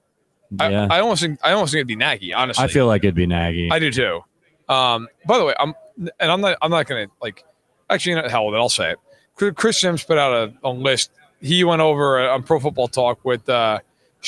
[0.61, 0.87] Yeah.
[0.91, 2.35] I, I almost think I almost think it'd be Nagy.
[2.35, 3.71] Honestly, I feel like it'd be Nagy.
[3.71, 4.21] I do too.
[4.69, 5.75] Um, by the way, I'm
[6.21, 7.45] and I'm not I'm not gonna like
[7.89, 8.59] actually not hell with it.
[8.59, 9.57] I'll say it.
[9.57, 11.11] Chris- Simms put out a, a list.
[11.41, 13.81] He went over on Pro Football Talk with uh,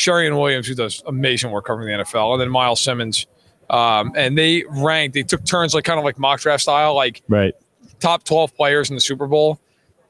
[0.07, 3.27] Williams, who does amazing work covering the NFL, and then Myles Simmons.
[3.71, 5.15] Um, and they ranked.
[5.15, 7.55] They took turns, like kind of like mock draft style, like right.
[8.05, 9.59] Top 12 players in the Super Bowl.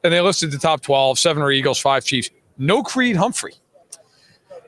[0.02, 2.28] And they listed the top 12, seven are Eagles, five Chiefs.
[2.58, 3.54] No Creed Humphrey.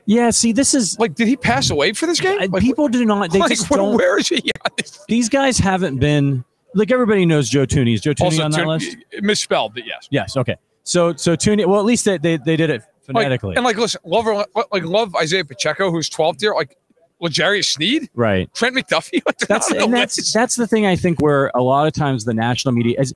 [0.05, 0.29] Yeah.
[0.29, 2.39] See, this is Like, did he pass away for this game?
[2.51, 3.31] Like, people do not.
[3.31, 3.95] They like, just don't.
[3.95, 4.41] where is he?
[5.07, 7.93] These guys haven't been like everybody knows Joe Thuney.
[7.95, 8.97] Is Joe Thuney Also, on that Tun- list?
[9.21, 10.07] misspelled, but yes.
[10.09, 10.37] Yes.
[10.37, 10.55] Okay.
[10.83, 11.65] So so Thuney.
[11.65, 13.55] Well, at least they they, they did it Like, phonetically.
[13.57, 14.25] and like, listen, love
[14.71, 16.53] like love Isaiah Pacheco, who's 12th here.
[16.53, 16.77] Like,
[17.19, 18.53] L'Jarius Sneed, right.
[18.53, 19.21] Trent McDuffie.
[19.47, 22.33] That's and the that's that's the thing I think where a lot of times the
[22.33, 23.13] national media as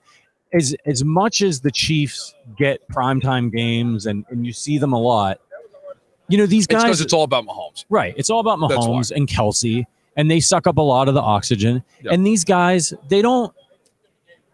[0.54, 5.00] as as much as the Chiefs get primetime games and and you see them a
[5.00, 5.40] lot.
[6.28, 6.84] You know these guys.
[6.84, 7.86] because it's all about Mahomes.
[7.90, 8.14] Right.
[8.18, 9.86] It's all about Mahomes and Kelsey,
[10.16, 11.84] and they suck up a lot of the oxygen.
[12.04, 12.14] Yep.
[12.14, 13.54] And these guys, they don't.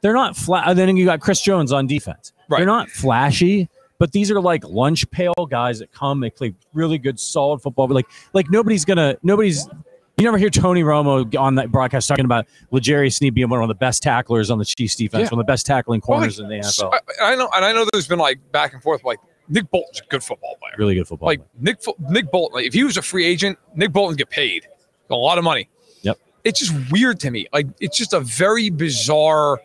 [0.02, 0.76] They're not flat.
[0.76, 2.34] Then you got Chris Jones on defense.
[2.50, 2.60] Right.
[2.60, 6.20] They're not flashy, but these are like lunch pail guys that come.
[6.20, 7.88] They play really good, solid football.
[7.88, 9.18] But like, like nobody's gonna.
[9.24, 9.68] Nobody's.
[10.18, 13.68] You never hear Tony Romo on that broadcast talking about L'Jarius Sneed being one of
[13.68, 15.36] the best tacklers on the Chiefs defense, Yeah.
[15.36, 16.92] one of the best tackling Well, corners like, in the NFL.
[17.22, 19.04] I, I know, and I know there's been like back and forth.
[19.04, 20.74] Like Nick Bolton's a good football player.
[20.80, 21.28] Really good football.
[21.28, 22.56] like Nick Nick Bolton.
[22.56, 24.68] Like if he was a free agent, Nick Bolton get paid
[25.12, 25.70] a lot of money.
[26.02, 26.18] Yep.
[26.44, 27.46] It's just weird to me.
[27.54, 29.62] Like it's just a very bizarre.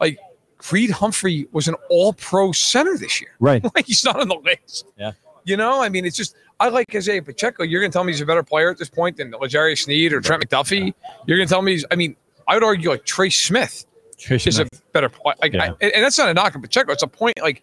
[0.00, 0.18] Like
[0.64, 3.30] Creed Humphrey was an All-Pro center this year.
[3.38, 3.62] right.
[3.74, 4.86] Like he's not on the list.
[4.98, 5.12] Yeah.
[5.44, 7.64] You know, I mean, it's just I like Isaiah Pacheco.
[7.64, 10.20] You're gonna tell me he's a better player at this point than L'Jarius Sneed or
[10.22, 10.94] Trent McDuffie.
[11.26, 11.84] You're gonna tell me he's.
[11.90, 12.16] I mean,
[12.48, 13.84] I would argue like Trey Smith
[14.16, 15.34] Trish is a better player.
[15.42, 15.74] Like, Yeah.
[15.82, 16.92] and and that's not a knock on Pacheco.
[16.92, 17.34] It's a point.
[17.42, 17.62] Like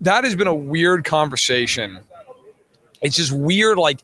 [0.00, 2.00] that has been a weird conversation.
[3.00, 3.78] It's just weird.
[3.78, 4.00] Like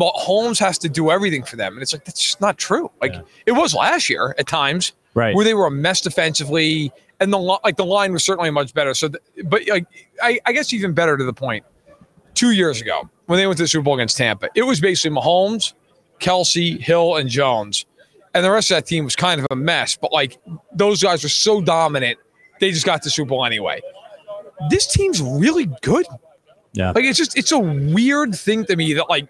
[0.00, 2.90] Holmes has to do everything for them, and it's like that's just not true.
[3.00, 3.20] Like Yeah.
[3.46, 5.34] it was last year at times right.
[5.36, 8.94] where they were a mess defensively, and the like the line was certainly much better.
[8.94, 9.86] So, th- but like
[10.22, 11.64] I, I guess even better to the point.
[12.34, 15.16] Two years ago, when they went to the Super Bowl against Tampa, it was basically
[15.16, 15.72] Mahomes,
[16.20, 17.84] Kelsey, Hill, and Jones,
[18.32, 19.96] and the rest of that team was kind of a mess.
[19.96, 20.38] But like
[20.72, 22.16] those guys were so dominant,
[22.60, 23.80] they just got to the Super Bowl anyway.
[24.70, 26.06] This team's really good.
[26.74, 26.92] Yeah.
[26.92, 29.28] Like it's just it's a weird thing to me that like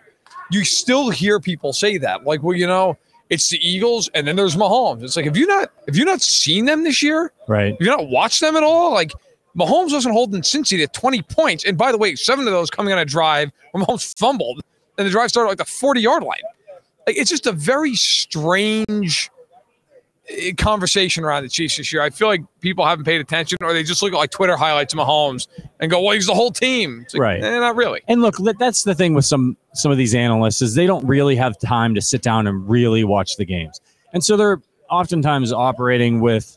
[0.51, 2.25] you still hear people say that.
[2.25, 2.99] Like, well, you know,
[3.31, 5.03] it's the Eagles and then there's Mahomes.
[5.03, 7.33] It's like have you not have you not seen them this year?
[7.47, 7.73] right.
[7.73, 8.93] Have you not watched them at all?
[8.93, 9.13] Like
[9.57, 11.65] Mahomes wasn't holding Cincy to 20 points.
[11.65, 14.61] And by the way, seven of those coming on a drive where Mahomes fumbled
[14.97, 16.41] and the drive started like the 40 yard line.
[17.07, 19.31] Like it's just a very strange
[20.57, 22.03] conversation around the Chiefs this year.
[22.03, 24.93] I feel like people haven't paid attention or they just look at like Twitter highlights
[24.93, 25.49] of Mahomes
[25.81, 27.07] and go, well, he's the whole team.
[27.15, 27.43] Like, Right.
[27.43, 28.03] eh, not really.
[28.09, 31.37] And look, that's the thing with some some of these analysts is they don't really
[31.37, 33.81] have time to sit down and really watch the games,
[34.13, 34.61] and so they're
[34.91, 36.57] oftentimes operating with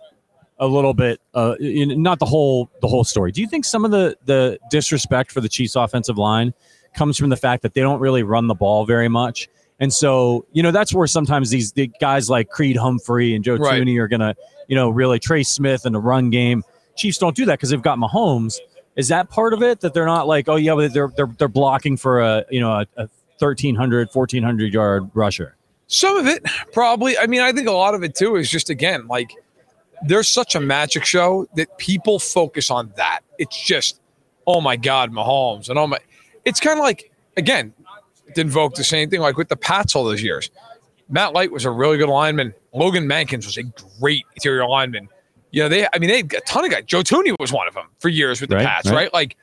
[0.60, 3.32] a little bit, uh, not the whole the whole story.
[3.32, 6.54] Do you think some of the the disrespect for the Chiefs' offensive line
[6.96, 9.48] comes from the fact that they don't really run the ball very much?
[9.82, 13.56] And so, you know, that's where sometimes these the guys like Creed Humphrey and Joe
[13.56, 13.82] Right.
[13.82, 14.36] Thuney are gonna,
[14.68, 16.64] you know, really Trey Smith in the run game.
[16.96, 18.60] Chiefs don't do that because they've got Mahomes.
[18.96, 21.48] Is that part of it that they're not like, oh yeah, but they're they're they're
[21.48, 25.58] blocking for a you know a, a 1300 1400 yard rusher.
[25.88, 27.18] Some of it, probably.
[27.18, 29.32] I mean, I think a lot of it too is just again like
[30.06, 33.22] there's such a magic show that people focus on that.
[33.40, 34.00] It's just,
[34.46, 35.98] oh my God, Mahomes, and oh my.
[36.46, 37.74] It's kind of like again,
[38.32, 40.50] it invoke the same thing like with the Pats all those years.
[41.10, 42.54] Matt Light was a really good lineman.
[42.74, 43.64] Logan Mankins was a
[44.00, 45.10] great interior lineman.
[45.52, 45.86] You know, they.
[45.86, 46.86] I mean, they had a ton of guys.
[46.86, 48.96] Joe Thuney was one of them for years with the Right, Pats, right.
[48.96, 49.14] right?
[49.14, 49.36] Like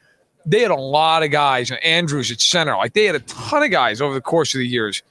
[0.47, 1.71] they had a lot of guys.
[1.71, 4.61] And Andrews at center, like they had a ton of guys over the course of
[4.61, 5.03] the years.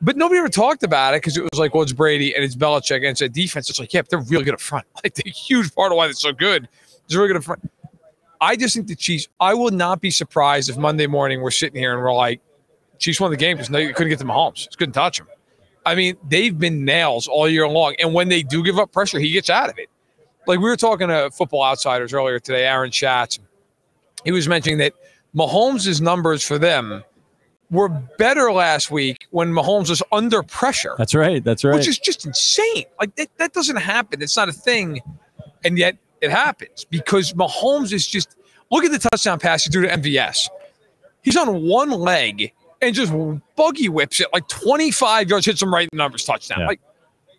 [0.00, 2.56] But nobody ever talked about it because it was like, well, it's Brady and it's
[2.56, 3.70] Belichick and it's a defense.
[3.70, 4.86] It's like, yeah, but they're really good up front.
[5.04, 6.68] Like the huge part of why they're so good
[7.08, 7.70] is really good up front.
[8.40, 9.28] I just think the Chiefs.
[9.40, 12.40] I will not be surprised if Monday morning we're sitting here and we're like,
[12.98, 14.56] Chiefs won the game because they couldn't get to Mahomes.
[14.56, 15.26] Just couldn't touch him.
[15.86, 17.94] I mean, they've been nails all year long.
[17.98, 19.88] And when they do give up pressure, he gets out of it.
[20.46, 23.38] Like we were talking to football outsiders earlier today, Aaron Schatz.
[24.24, 24.94] He was mentioning that
[25.34, 27.02] Mahomes' numbers for them
[27.70, 30.94] were better last week when Mahomes was under pressure.
[30.98, 31.42] That's right.
[31.42, 31.74] That's right.
[31.74, 32.84] Which is just insane.
[33.00, 34.22] Like that, that doesn't happen.
[34.22, 35.00] It's not a thing.
[35.64, 38.36] And yet it happens because Mahomes is just
[38.70, 40.48] look at the touchdown pass he threw to MVS.
[41.22, 42.52] He's on one leg
[42.86, 43.12] and just
[43.56, 46.60] buggy whips it like 25 yards, hits him right in the numbers touchdown.
[46.60, 46.66] Yeah.
[46.66, 46.80] Like,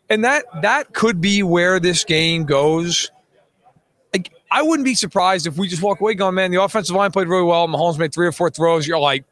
[0.10, 3.12] and that that could be where this game goes.
[4.14, 7.12] Like, I wouldn't be surprised if we just walk away going, man, the offensive line
[7.12, 7.68] played really well.
[7.68, 8.88] Mahomes made three or four throws.
[8.88, 9.26] You're like,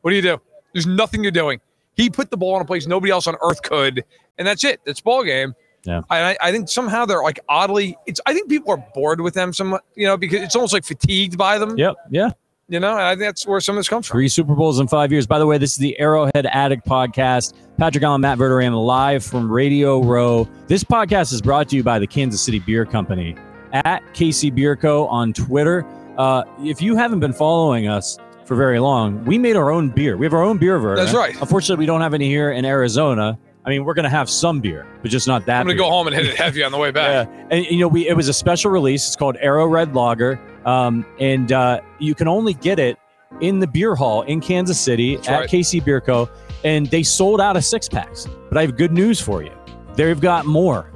[0.00, 0.40] what do you do?
[0.72, 1.60] There's nothing you're doing.
[1.94, 4.04] He put the ball in a place nobody else on earth could,
[4.38, 4.80] and that's it.
[4.84, 5.54] That's ball game.
[5.84, 6.02] Yeah.
[6.08, 7.96] I, I think somehow they're like oddly.
[8.06, 8.20] It's.
[8.24, 9.52] I think people are bored with them.
[9.52, 11.76] Some, you know, because it's almost like fatigued by them.
[11.76, 11.96] Yep.
[12.10, 12.30] Yeah.
[12.72, 14.14] You know, and I think that's where some of this comes from.
[14.14, 15.26] Three Super Bowls in five years.
[15.26, 17.52] By the way, this is the Arrowhead Addict podcast.
[17.76, 20.48] Patrick Allen, Matt Verderame, live from Radio Row.
[20.68, 23.36] This podcast is brought to you by the Kansas City Beer Company
[23.74, 25.06] at KC Beer Co.
[25.08, 25.84] on Twitter.
[26.16, 30.16] Uh, if you haven't been following us for very long, we made our own beer.
[30.16, 31.04] We have our own beer version.
[31.04, 31.38] That's right.
[31.42, 33.38] Unfortunately, we don't have any here in Arizona.
[33.66, 35.60] I mean, we're going to have some beer, but just not that.
[35.60, 37.28] I'm gonna go home and hit it heavy on the way back.
[37.28, 39.06] Yeah, and you know, we it was a special release.
[39.06, 42.98] It's called Arrow Red Lager, um, and uh, you can only get it
[43.40, 45.50] in the beer hall in Kansas City That's at right.
[45.50, 46.28] KC Beer Co.
[46.64, 48.28] And they sold out of six packs.
[48.48, 49.52] But I have good news for you.
[49.94, 50.92] They've got more.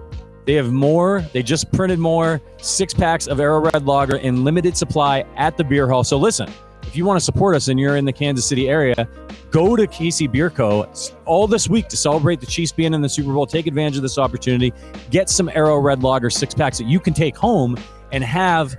[0.46, 1.22] They have more.
[1.32, 5.64] They just printed more six packs of Arrow Red Lager in limited supply at the
[5.64, 6.04] beer hall.
[6.04, 6.48] So listen,
[6.82, 9.08] if you want to support us and you're in the Kansas City area,
[9.50, 10.88] go to KC Beer Co.
[11.24, 13.44] all this week to celebrate the Chiefs being in the Super Bowl.
[13.44, 14.72] Take advantage of this opportunity.
[15.10, 17.76] Get some Arrow Red Lager six packs that you can take home
[18.12, 18.76] and have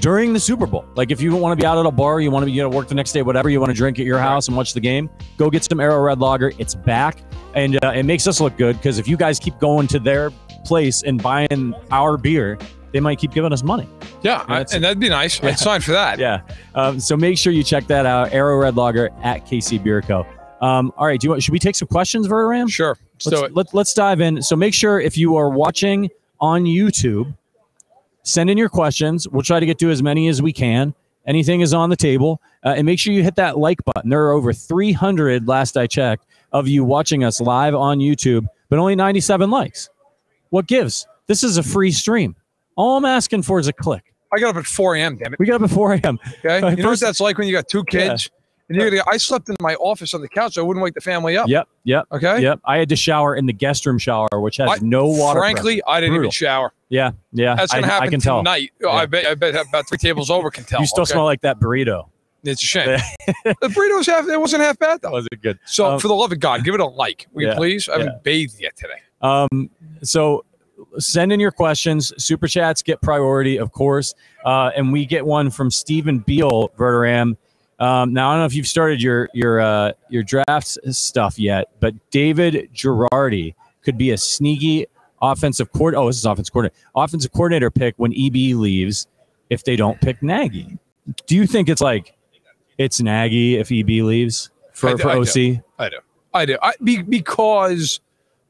[0.00, 0.84] during the Super Bowl.
[0.94, 2.62] Like if you want to be out at a bar, you want to be you
[2.62, 4.72] know, work the next day, whatever, you want to drink at your house and watch
[4.74, 6.52] the game, go get some Arrow Red Lager.
[6.58, 7.22] It's back,
[7.54, 10.30] and uh, it makes us look good because if you guys keep going to their
[10.64, 12.58] place and buying our beer,
[12.92, 13.88] they might keep giving us money.
[14.22, 15.38] Yeah, I- That's- and that'd be nice.
[15.42, 15.50] Yeah.
[15.50, 16.18] I'd sign for that.
[16.18, 16.40] Yeah.
[16.74, 18.32] Um, so make sure you check that out.
[18.32, 20.26] Arrow Red Lager at KC Beer Co.
[20.60, 21.20] Um, all right.
[21.20, 21.42] Do you want?
[21.42, 22.68] Should we take some questions, Verderame?
[22.70, 22.96] Sure.
[23.24, 23.48] Let's, do.
[23.54, 24.42] Let, let's dive in.
[24.42, 26.08] So make sure if you are watching
[26.40, 27.32] on YouTube,
[28.28, 29.26] send in your questions.
[29.28, 30.94] We'll try to get to as many as we can.
[31.26, 32.40] Anything is on the table.
[32.64, 34.10] Uh, and make sure you hit that like button.
[34.10, 38.78] There are over 300, last I checked, of you watching us live on YouTube, but
[38.78, 39.90] only 97 likes.
[40.50, 41.06] What gives?
[41.26, 42.34] This is a free stream.
[42.76, 44.14] All I'm asking for is a click.
[44.32, 45.16] I got up at 4 a.m.
[45.16, 45.38] Damn it.
[45.38, 46.18] We got up at 4 a.m.
[46.44, 46.56] Okay.
[46.56, 48.30] You know what first- that's like when you got two kids
[48.68, 49.02] and you're gonna.
[49.06, 50.54] I slept in my office on the couch.
[50.54, 51.48] So I wouldn't wake the family up.
[51.48, 52.40] Yep, yep, Okay.
[52.42, 52.60] yep.
[52.64, 55.40] I had to shower in the guest room shower, which has I- no water.
[55.40, 56.24] Frankly, I didn't Brutal.
[56.26, 56.72] even shower.
[56.88, 57.54] yeah, yeah.
[57.54, 58.38] That's gonna happen I can tell.
[58.38, 58.72] tonight.
[58.84, 59.26] Oh, I bet.
[59.26, 60.80] I bet about three tables over can tell.
[60.80, 61.12] You still okay?
[61.12, 62.08] smell like that burrito.
[62.44, 62.86] It's a shame.
[63.44, 64.28] the burrito was half.
[64.28, 65.10] It wasn't half bad though.
[65.10, 65.58] Was it good?
[65.66, 67.88] So Um, for the love of God, give it a like, will you please?
[67.88, 68.18] I haven't yeah.
[68.22, 69.00] bathed yet today.
[69.22, 69.70] Um,
[70.02, 70.44] so
[70.98, 72.12] send in your questions.
[72.22, 74.14] Super chats get priority, of course.
[74.44, 77.36] Uh, and we get one from Stephen Beal, Verderame.
[77.78, 81.68] Um, now I don't know if you've started your your uh, your draft stuff yet,
[81.80, 84.86] but David Girardi could be a sneaky
[85.22, 85.94] offensive court.
[85.94, 86.80] Oh, this is offensive coordinator.
[86.94, 89.06] Offensive coordinator pick when EB leaves
[89.50, 90.78] if they don't pick Nagy.
[91.26, 92.16] Do you think it's like
[92.78, 95.20] it's Nagy if EB leaves for, do- for I do.
[95.20, 95.62] OC?
[95.78, 95.96] I do.
[96.34, 96.58] I do.
[96.62, 98.00] I, be, because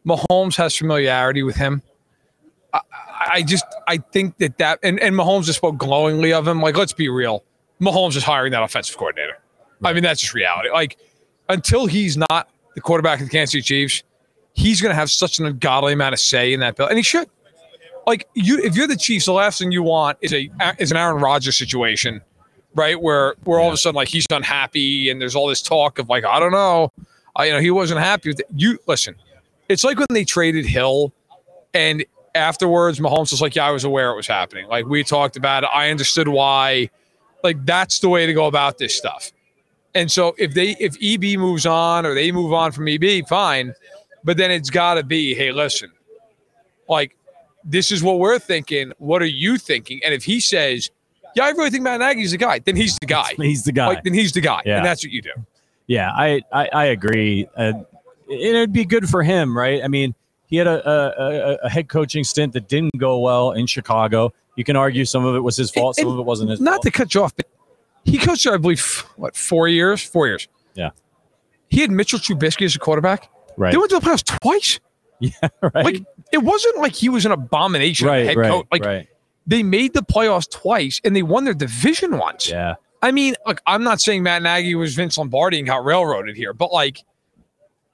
[0.07, 1.83] Mahomes has familiarity with him.
[2.73, 2.81] I,
[3.19, 6.61] I just I think that that and, and Mahomes just spoke glowingly of him.
[6.61, 7.45] Like, let's be real,
[7.81, 9.39] Mahomes is hiring that offensive coordinator.
[9.85, 10.71] I mean, that's just reality.
[10.71, 10.99] Like,
[11.49, 14.03] until he's not the quarterback of the Kansas City Chiefs,
[14.55, 17.03] he's going to have such an ungodly amount of say in that bill, and he
[17.03, 17.29] should.
[18.07, 20.97] Like, you, if you're the Chiefs, the last thing you want is a is an
[20.97, 22.23] Aaron Rodgers situation,
[22.75, 23.01] right?
[23.01, 26.09] Where where all of a sudden like he's unhappy and there's all this talk of
[26.09, 26.91] like I don't know,
[27.37, 28.47] I, you know, he wasn't happy with it.
[28.55, 29.15] You listen,
[29.69, 31.13] it's like when they traded Hill,
[31.75, 34.67] and afterwards Mahomes was like, "Yeah, I was aware it was happening.
[34.69, 35.71] Like we talked about it.
[35.73, 36.91] I understood why.
[37.43, 39.33] Like that's the way to go about this stuff."
[39.95, 43.75] And so if they if EB moves on or they move on from EB, fine.
[44.25, 45.91] But then it's got to be, hey, listen,
[46.89, 47.17] like
[47.65, 48.93] this is what we're thinking.
[48.99, 50.01] What are you thinking?
[50.05, 50.91] And if he says,
[51.37, 53.33] "Yeah, I really think Matt Nagy's the guy," then he's the guy.
[53.37, 53.87] He's the guy.
[53.87, 54.79] Like then he's the guy, Yeah.
[54.79, 55.33] and that's what you do.
[55.87, 57.49] Yeah, I I, I agree.
[57.57, 57.73] Uh,
[58.29, 59.83] it'd be good for him, right?
[59.83, 60.15] I mean,
[60.47, 64.33] he had a, a, a head coaching stint that didn't go well in Chicago.
[64.59, 66.73] You can argue some of it was his fault, some of it wasn't his Not
[66.73, 66.83] fault.
[66.83, 67.47] to cut you off, but
[68.05, 70.03] he coached, I believe, what four years?
[70.03, 70.49] Four years.
[70.75, 70.91] Yeah.
[71.69, 73.31] He had Mitchell Trubisky as a quarterback.
[73.57, 74.81] right, They went to the playoffs twice.
[75.21, 75.31] Yeah.
[75.63, 78.67] Right, Like it wasn't like he was an abomination right, head right, coach.
[78.73, 79.09] Like right.
[79.47, 82.51] they made the playoffs twice and they won their division once.
[82.51, 86.37] Yeah, I mean, look, I'm not saying Matt Nagy was Vince Lombardi and got railroaded
[86.37, 87.05] here, but like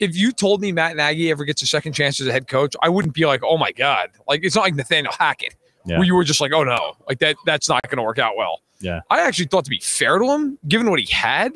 [0.00, 2.74] if you told me Matt Nagy ever gets a second chance as a head coach,
[2.82, 5.54] I wouldn't be like, oh my god, like it's not like Nathaniel Hackett,
[5.86, 5.98] Yeah.
[5.98, 8.36] where you were just like, oh no, like that that's not going to work out
[8.36, 8.60] well.
[8.80, 9.00] Yeah.
[9.10, 11.52] I actually thought to be fair to him, given what he had,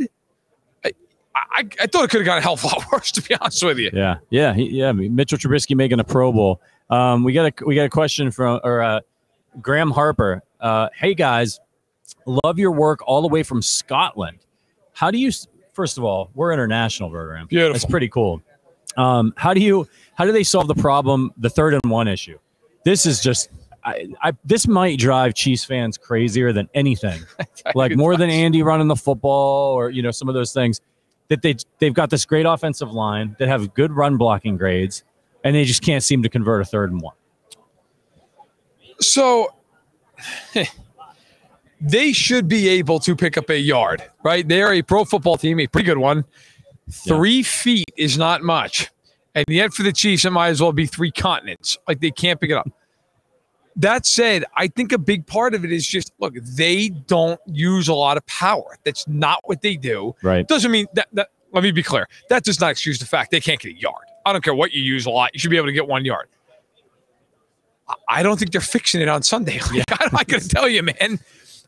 [0.85, 0.93] I
[1.35, 3.35] I, I thought it could have gone a hell of a lot worse, to be
[3.37, 3.91] honest with you.
[3.93, 4.93] Yeah, yeah, he, yeah.
[4.93, 6.61] Mitchell Trubisky making a Pro Bowl.
[6.91, 9.01] Um, we got a we got a question from or uh,
[9.61, 10.43] Graham Harper.
[10.61, 11.61] Uh, hey guys,
[12.27, 14.39] love your work all the way from Scotland.
[14.93, 15.31] How do you?
[15.73, 17.47] First of all, we're international program.
[17.47, 17.73] Beautiful.
[17.75, 18.43] That's pretty cool.
[18.97, 19.87] Um, how do you?
[20.15, 21.31] How do they solve the problem?
[21.37, 22.39] The third and one issue.
[22.85, 23.51] This is just.
[23.89, 27.21] I, I, this might drive Chiefs fans crazier than anything.
[27.75, 30.81] like more than Andy running the football or you know some of those things
[31.29, 35.05] that they they've got this great offensive line that have good run blocking grades
[35.45, 37.15] and they just can't seem to convert a third and one.
[39.01, 39.55] So
[41.81, 44.47] they should be able to pick up a yard, right?
[44.47, 46.25] They're a pro football team, a pretty good one.
[46.91, 48.91] Three feet is not much.
[49.35, 51.79] And yet for the Chiefs, it might as well be three continents.
[51.87, 52.69] Like they can't pick it up.
[53.79, 57.87] That said, I think a big part of it is just look, they don't use
[57.87, 58.77] a lot of power.
[58.85, 60.17] That's not what they do.
[60.23, 60.47] Right.
[60.47, 62.09] Doesn't mean that, that let me be clear.
[62.29, 64.05] That does not excuse the fact they can't get a yard.
[64.27, 65.31] I don't care what you use a lot.
[65.33, 66.29] You should be able to get one yard.
[68.09, 69.61] I- don't think they're fixing it on Sunday.
[69.73, 71.21] Like, I'm not going to tell you, man.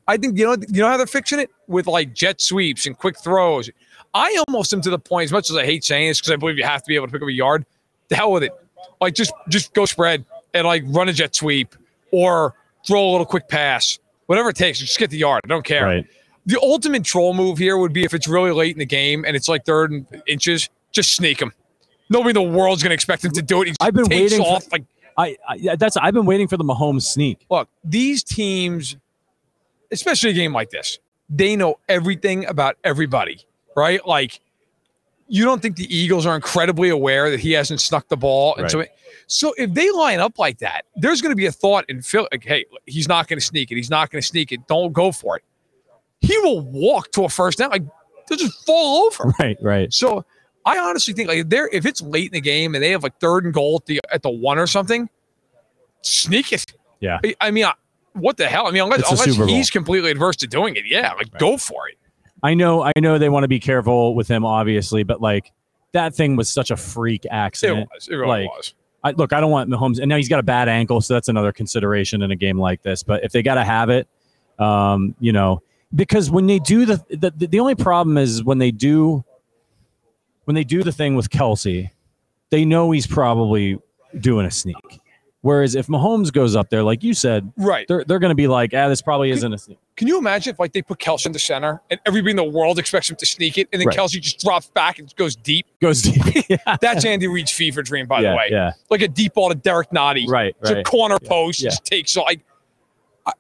[0.09, 2.99] I think you know you know how they're fixing it with like jet sweeps and
[2.99, 3.71] quick throws.
[4.13, 5.27] I almost am to the point.
[5.27, 7.07] As much as I hate saying this, because I believe you have to be able
[7.07, 7.65] to pick up a yard.
[8.09, 8.53] The hell with it.
[9.01, 11.77] Like just just go spread and like run a jet sweep
[12.13, 12.55] or
[12.87, 14.79] throw a little quick pass, whatever it takes.
[14.79, 15.43] Just get the yard.
[15.45, 15.85] I don't care.
[15.85, 16.07] Right.
[16.47, 19.37] The ultimate troll move here would be if it's really late in the game and
[19.37, 21.53] it's like third and inches, just sneak him.
[22.09, 23.77] Nobody in the world's going to expect him to do it.
[23.81, 24.85] I've been takes waiting for- like
[25.19, 27.45] I, I that's I've been waiting for the Mahomes sneak.
[27.51, 28.97] look, these teams,
[29.93, 33.41] especially a game like this, they know everything about everybody,
[33.77, 34.05] right?
[34.07, 34.41] Like,
[35.31, 38.69] you don't think the Eagles are incredibly aware that he hasn't snuck the ball, and
[38.71, 38.85] so,
[39.29, 42.27] so if they line up like that, there's going to be a thought in Phil,
[42.33, 43.77] like, hey, he's not going to sneak it.
[43.77, 44.67] He's not going to sneak it.
[44.67, 45.45] Don't go for it.
[46.21, 47.85] He will walk to a first down, like
[48.29, 49.33] they'll just fall over.
[49.39, 49.95] Right, right.
[49.95, 50.25] So
[50.67, 53.05] I honestly think like if they're if it's late in the game and they have
[53.05, 55.09] like third and goal at the at the one or something,
[56.03, 56.67] sneak it.
[56.99, 57.21] Yeah.
[57.25, 57.75] I, I mean, I,
[58.15, 58.67] what the hell?
[58.67, 61.97] I mean, unless, unless he's completely adverse to doing it, yeah, like go for it.
[62.43, 65.53] I know I know they want to be careful with him, obviously, but like
[65.93, 67.81] that thing was such a freak accident.
[67.81, 68.09] It was.
[68.09, 68.75] It really like, was.
[69.03, 71.29] I, look, I don't want Mahomes, and now he's got a bad ankle, so that's
[71.29, 73.03] another consideration in a game like this.
[73.03, 74.07] But if they got to have it,
[74.59, 75.63] um, you know,
[75.95, 79.25] because when they do the, the the only problem is when they do
[80.45, 81.91] when they do the thing with Kelce,
[82.51, 83.79] they know he's probably
[84.19, 85.01] doing a sneak.
[85.43, 87.89] Whereas if Mahomes goes up there, like you said, Right.
[87.89, 89.79] they're they're going to be like, ah, this probably isn't a sneak.
[89.97, 92.45] Can you imagine if like they put Kelce in the center and everybody in the
[92.45, 93.97] world expects him to sneak it, and then Right.
[93.97, 95.65] Kelce just drops back and goes deep?
[95.81, 96.47] Goes deep.
[96.51, 98.49] yeah, That's Andy Reid's fever dream, by yeah, the way.
[98.51, 100.29] yeah, Like a deep ball to Derrick Nnadi.
[100.29, 101.29] right, It's a corner Yeah.
[101.29, 102.41] post, just takes like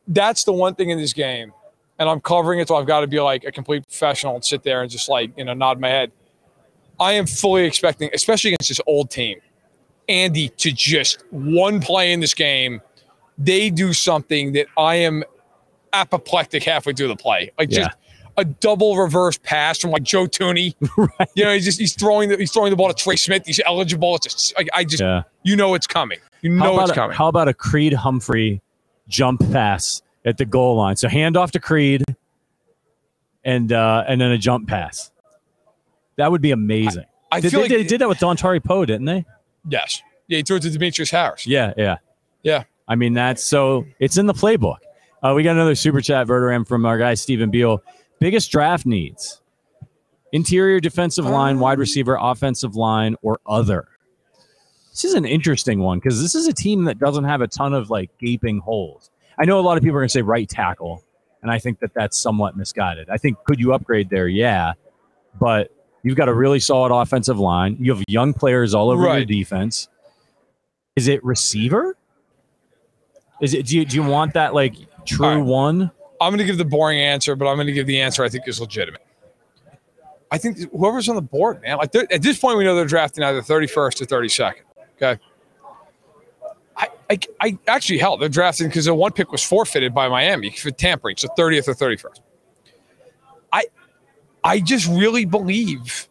[0.09, 1.53] that's the one thing in this game.
[1.99, 4.63] And I'm covering it, so I've got to be like a complete professional and sit
[4.63, 6.13] there and just like, you know, nod my head.
[6.99, 9.39] I am fully expecting, especially against this old team,
[10.11, 12.81] Andy to just one play in this game,
[13.39, 15.25] they do something that I am
[15.93, 17.51] apoplectic halfway through the play.
[17.59, 17.85] Like Yeah.
[17.85, 17.97] just
[18.37, 20.75] a double reverse pass from like Joe Thuney.
[20.97, 21.29] right.
[21.35, 23.43] You know, he's just he's throwing the he's throwing the ball to Trey Smith.
[23.47, 24.17] He's eligible.
[24.17, 25.23] It's just like I just Yeah.
[25.43, 26.19] you know it's coming.
[26.43, 27.17] You know it's a, coming.
[27.17, 28.63] how about a Creed Humphrey
[29.09, 30.97] jump pass at the goal line?
[30.97, 32.03] So hand off to Creed,
[33.45, 35.11] and uh, and then a jump pass.
[36.17, 37.05] That would be amazing.
[37.33, 39.25] I did, feel they, like they did that with Dontari Poe, didn't they?
[39.69, 40.03] Yes.
[40.29, 41.47] Yeah, he threw it to Demetrius Harris.
[41.47, 41.97] Yeah, yeah,
[42.43, 42.65] Yeah.
[42.87, 44.79] I mean, that's so it's in the playbook.
[45.23, 47.83] Uh, we got another super chat Verderame from our guy Stephen Beal.
[48.19, 49.41] Biggest draft needs:
[50.33, 53.87] interior defensive line, wide receiver, offensive line, or other.
[54.91, 57.75] This is an interesting one because this is a team that doesn't have a ton
[57.75, 59.11] of like gaping holes.
[59.39, 61.05] I know a lot of people are going to say right tackle,
[61.43, 63.09] and I think that that's somewhat misguided.
[63.09, 64.27] I think could you upgrade there?
[64.27, 64.73] Yeah,
[65.39, 65.71] but
[66.03, 67.77] you've got a really solid offensive line.
[67.81, 69.89] You have young players all over your defense.
[70.97, 71.97] Is it receiver?
[73.41, 74.75] Is it do you do you want that like
[75.07, 75.45] true right.
[75.45, 75.91] one?
[76.21, 78.29] I'm going to give the boring answer, but I'm going to give the answer I
[78.29, 79.01] think is legitimate.
[80.31, 81.79] I think whoever's on the board, man.
[81.79, 84.53] Like at this point, we know they're drafting either 31st or 32nd.
[84.97, 85.21] Okay.
[86.77, 90.51] I, I, I actually hell, they're drafting because the one pick was forfeited by Miami
[90.51, 92.21] for tampering, so 30th or 31st.
[93.53, 93.65] I
[94.45, 96.09] I just really believe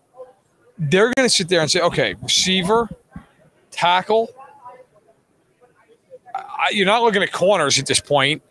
[0.77, 2.89] they're going to sit there and say, okay, receiver,
[3.71, 4.29] tackle.
[6.35, 8.41] I, you're not looking at corners at this point.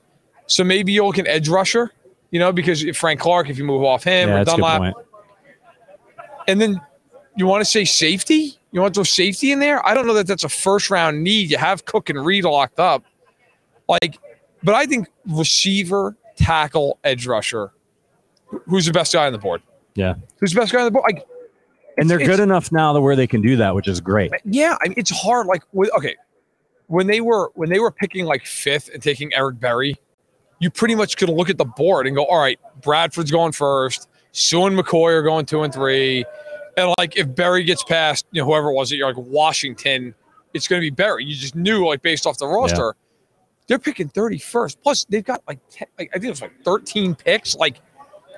[0.46, 1.92] So maybe you'll look at edge rusher,
[2.30, 4.56] you know, because if Frank Clark, if you move off him Yeah, or that's a
[4.56, 4.94] good Dunlap,
[6.48, 6.80] and then
[7.36, 8.58] you want to say safety.
[8.72, 9.86] You want to throw safety in there?
[9.86, 11.50] I don't know that that's a first round need.
[11.50, 13.04] You have Cook and Reid locked up.
[13.88, 14.18] Like,
[14.62, 17.72] but I think receiver, tackle, edge rusher.
[18.66, 19.62] Who's the best guy on the board?
[19.99, 20.14] Yeah.
[20.38, 21.05] Who's the best guy on the board?
[21.12, 21.26] Like,
[21.96, 24.32] And they're good enough now to where they can do that, which is great.
[24.44, 25.46] yeah, I mean, it's hard.
[25.49, 26.14] Like, with, okay,
[26.86, 29.96] when they were when they were picking like fifth and taking Eric Berry,
[30.61, 34.09] you pretty much could look at the board and go, all right, Bradford's going first,
[34.30, 36.24] Suh and McCoy are going two and three,
[36.76, 40.14] and like if Berry gets past, you know, whoever it was, you're like Washington,
[40.55, 41.24] it's going to be Berry.
[41.24, 42.94] You just knew like based off the roster.
[43.66, 44.76] They're picking 31st.
[44.82, 47.55] Plus, they've got like, 10, like I think it's like 13 picks.
[47.55, 47.80] Like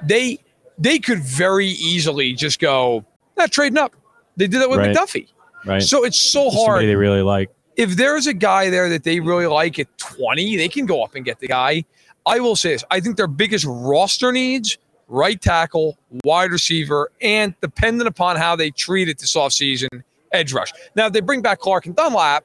[0.03, 0.39] they
[0.81, 3.05] they could very easily just go,
[3.37, 3.95] not trading up.
[4.37, 4.97] They did that with Right.
[4.97, 5.29] McDuffie.
[5.65, 5.83] Right.
[5.83, 6.83] So it's so Just hard.
[6.85, 7.51] they really like.
[7.77, 11.15] If there's a guy there that they really like at 20, they can go up
[11.15, 11.85] and get the guy.
[12.27, 14.79] I will say this I think their biggest roster needs
[15.09, 19.89] right tackle, wide receiver, and dependent upon how they treat it this offseason,
[20.33, 20.73] edge rush.
[20.95, 22.45] Now, if they bring back Clark and Dunlap,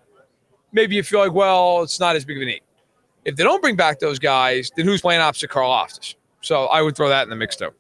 [0.72, 2.62] maybe you feel like, well, it's not as big of a need.
[3.24, 6.16] If they don't bring back those guys, then who's playing opposite Karlaftis?
[6.42, 7.72] So I would throw that in the mix too.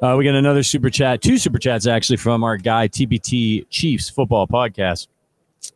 [0.00, 4.08] Uh, we got another super chat, two super chats actually from our guy TBT Chiefs
[4.08, 5.08] Football Podcast.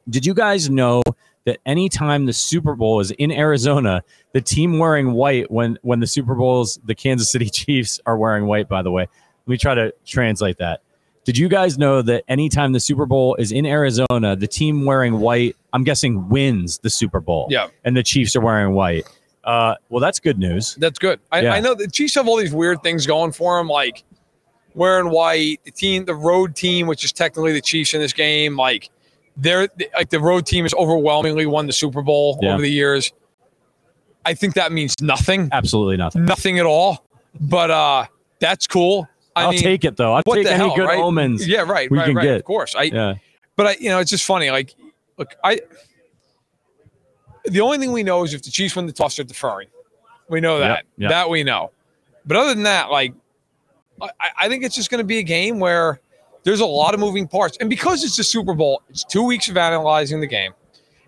[0.09, 1.03] Did you guys know
[1.45, 6.07] that anytime the Super Bowl is in Arizona, the team wearing white when when the
[6.07, 8.69] Super Bowls, the Kansas City Chiefs are wearing white?
[8.69, 10.83] By the way, let me try to translate that.
[11.25, 15.19] Did you guys know that anytime the Super Bowl is in Arizona, the team wearing
[15.19, 17.49] white, I'm guessing, wins the Super Bowl?
[17.51, 17.69] Yeah.
[17.85, 19.05] And the Chiefs are wearing white.
[19.45, 20.77] Uh, well, that's good news.
[20.77, 21.19] That's good.
[21.33, 21.55] I, Yeah.
[21.55, 24.05] I know the Chiefs have all these weird things going for them, like
[24.75, 25.61] wearing white.
[25.65, 28.91] The team, the road team, which is technically the Chiefs in this game, like
[29.37, 32.53] they're like the road team has overwhelmingly won the Super Bowl Yeah.
[32.55, 33.13] over the years.
[34.25, 36.25] I think that means nothing, Absolutely nothing.
[36.25, 37.05] nothing at all.
[37.41, 38.07] But uh
[38.41, 39.09] that's cool.
[39.35, 40.13] I I'll mean, take it though.
[40.15, 40.99] I'll take any hell, good right?
[40.99, 41.49] omens.
[41.49, 42.23] Yeah, right, we right, can right.
[42.25, 42.37] get.
[42.37, 42.83] Of course, I.
[42.85, 43.15] Yeah.
[43.57, 44.51] But I, you know, it's just funny.
[44.51, 44.75] Like,
[45.17, 45.61] look, I.
[47.45, 49.69] The only thing we know is if the Chiefs win the toss, they're deferring.
[50.29, 50.85] We know Yep, that.
[50.99, 51.11] yep.
[51.11, 51.71] That we know.
[52.25, 53.15] But other than that, like,
[54.01, 56.01] I, I think it's just going to be a game where
[56.45, 59.49] there's a lot of moving parts, and because it's the Super Bowl, it's two weeks
[59.49, 60.53] of analyzing the game,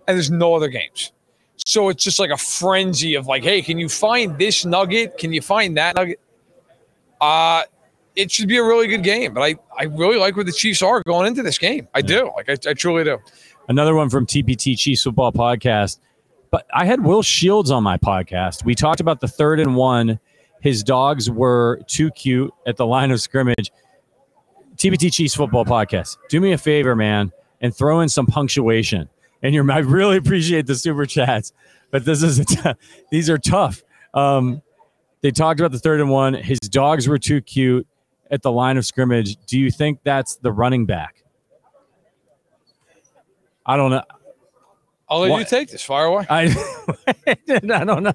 [0.06, 1.12] and there's no other games.
[1.66, 5.18] So it's just like a frenzy of like, hey, can you find this nugget?
[5.18, 6.20] Can you find that nugget?
[7.20, 7.62] Uh
[8.16, 9.34] it should be a really good game.
[9.34, 11.88] But I, I really like where the Chiefs are going into this game.
[11.94, 12.30] I do.
[12.36, 13.18] Like I, I truly do.
[13.68, 15.98] Another one from TPT Chiefs Football Podcast.
[16.50, 18.64] But I had Will Shields on my podcast.
[18.64, 20.20] We talked about the third and one.
[20.64, 23.70] His dogs were too cute at the line of scrimmage.
[24.76, 26.16] TBT Chiefs Football Podcast.
[26.30, 29.10] Do me a favor, man, and throw in some punctuation.
[29.42, 31.52] And you're, I really appreciate the super chats,
[31.90, 32.72] but this is a t-
[33.10, 33.82] these are tough.
[34.14, 34.62] Um,
[35.20, 36.32] they talked about the third and one.
[36.32, 37.86] His dogs were too cute
[38.30, 39.36] at the line of scrimmage.
[39.44, 41.24] Do you think that's the running back?
[43.66, 44.02] I don't know.
[45.10, 45.82] I'll let you take this.
[45.82, 46.24] Fire away.
[46.30, 46.44] I
[47.26, 48.14] I don't know.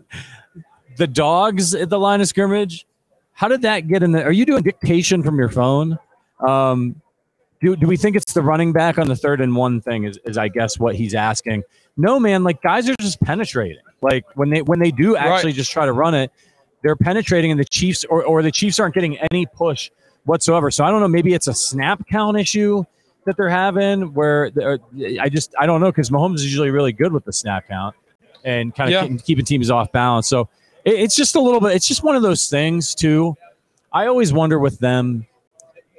[1.00, 2.86] The dogs at the line of scrimmage.
[3.32, 4.28] How did that get in there?
[4.28, 5.98] Are you doing dictation from your phone?
[6.46, 7.02] Um,
[7.62, 10.04] do, do we think it's the running back on the third and one thing?
[10.04, 11.64] Is, is I guess what he's asking?
[11.96, 12.44] No, man.
[12.44, 13.80] Like guys are just penetrating.
[14.02, 15.56] Like when they when they do actually Right.
[15.56, 16.32] just try to run it,
[16.84, 19.90] they're penetrating, and the Chiefs or or the Chiefs aren't getting any push
[20.26, 20.70] whatsoever.
[20.70, 21.08] So I don't know.
[21.08, 22.84] Maybe it's a snap count issue
[23.26, 24.80] that they're having where they're-
[25.22, 27.96] I just I don't know because Mahomes is usually really good with the snap count
[28.44, 29.18] and kind of Yeah.
[29.24, 30.28] keeping teams off balance.
[30.28, 30.48] So
[30.90, 31.76] it, it's just a little bit.
[31.76, 33.36] It's just one of those things too.
[33.92, 35.26] I always wonder with them,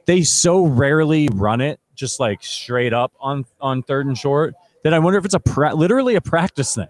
[0.07, 4.95] they so rarely run it just like straight up on on third and short that
[4.95, 6.89] I wonder if it's a pra- literally a practice thing.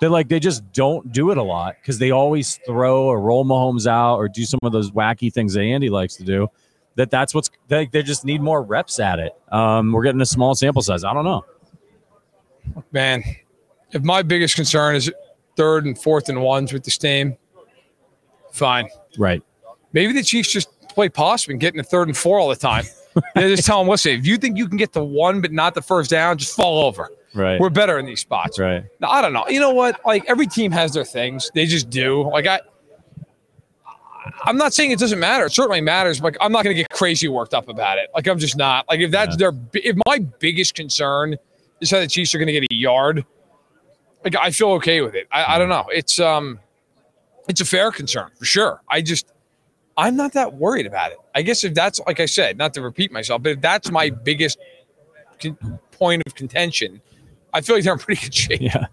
[0.00, 3.44] That like they just don't do it a lot because they always throw or roll
[3.44, 6.48] Mahomes out or do some of those wacky things that Andy likes to do.
[6.94, 9.32] That that's what's they, they just need more reps at it.
[9.50, 11.04] Um, we're getting a small sample size.
[11.04, 11.44] I don't know.
[12.92, 13.24] Man,
[13.90, 15.10] if my biggest concern is
[15.58, 17.36] third and fourth and ones with this team,
[18.52, 18.88] fine.
[19.18, 19.42] Right.
[19.92, 22.56] Maybe the Chiefs just play possum and get in the third and four all the
[22.56, 22.84] time.
[23.34, 25.74] they just tell them, listen, if you think you can get to one but not
[25.74, 27.10] the first down, just fall over.
[27.34, 27.60] Right.
[27.60, 28.58] We're better in these spots.
[28.58, 28.84] right.
[29.00, 29.46] Now, I don't know.
[29.48, 30.00] You know what?
[30.06, 31.50] Like every team has their things.
[31.54, 32.28] They just do.
[32.30, 32.60] Like I,
[34.44, 35.46] I'm not saying it doesn't matter.
[35.46, 36.20] It certainly matters.
[36.20, 38.10] But like, I'm not going to get crazy worked up about it.
[38.14, 38.88] Like I'm just not.
[38.88, 39.50] Like if that's Yeah.
[39.50, 41.36] their, if my biggest concern
[41.80, 43.24] is how the Chiefs are going to get a yard,
[44.24, 45.28] like I feel okay with it.
[45.32, 45.86] I, I don't know.
[45.92, 46.58] It's um,
[47.48, 48.82] it's a fair concern for sure.
[48.88, 49.32] I just,
[49.96, 51.18] I'm not that worried about it.
[51.34, 54.10] I guess if that's like I said, not to repeat myself, but if that's my
[54.10, 54.58] biggest
[55.40, 57.00] con- point of contention,
[57.54, 58.60] I feel like they're in pretty good shape.
[58.60, 58.86] Yeah.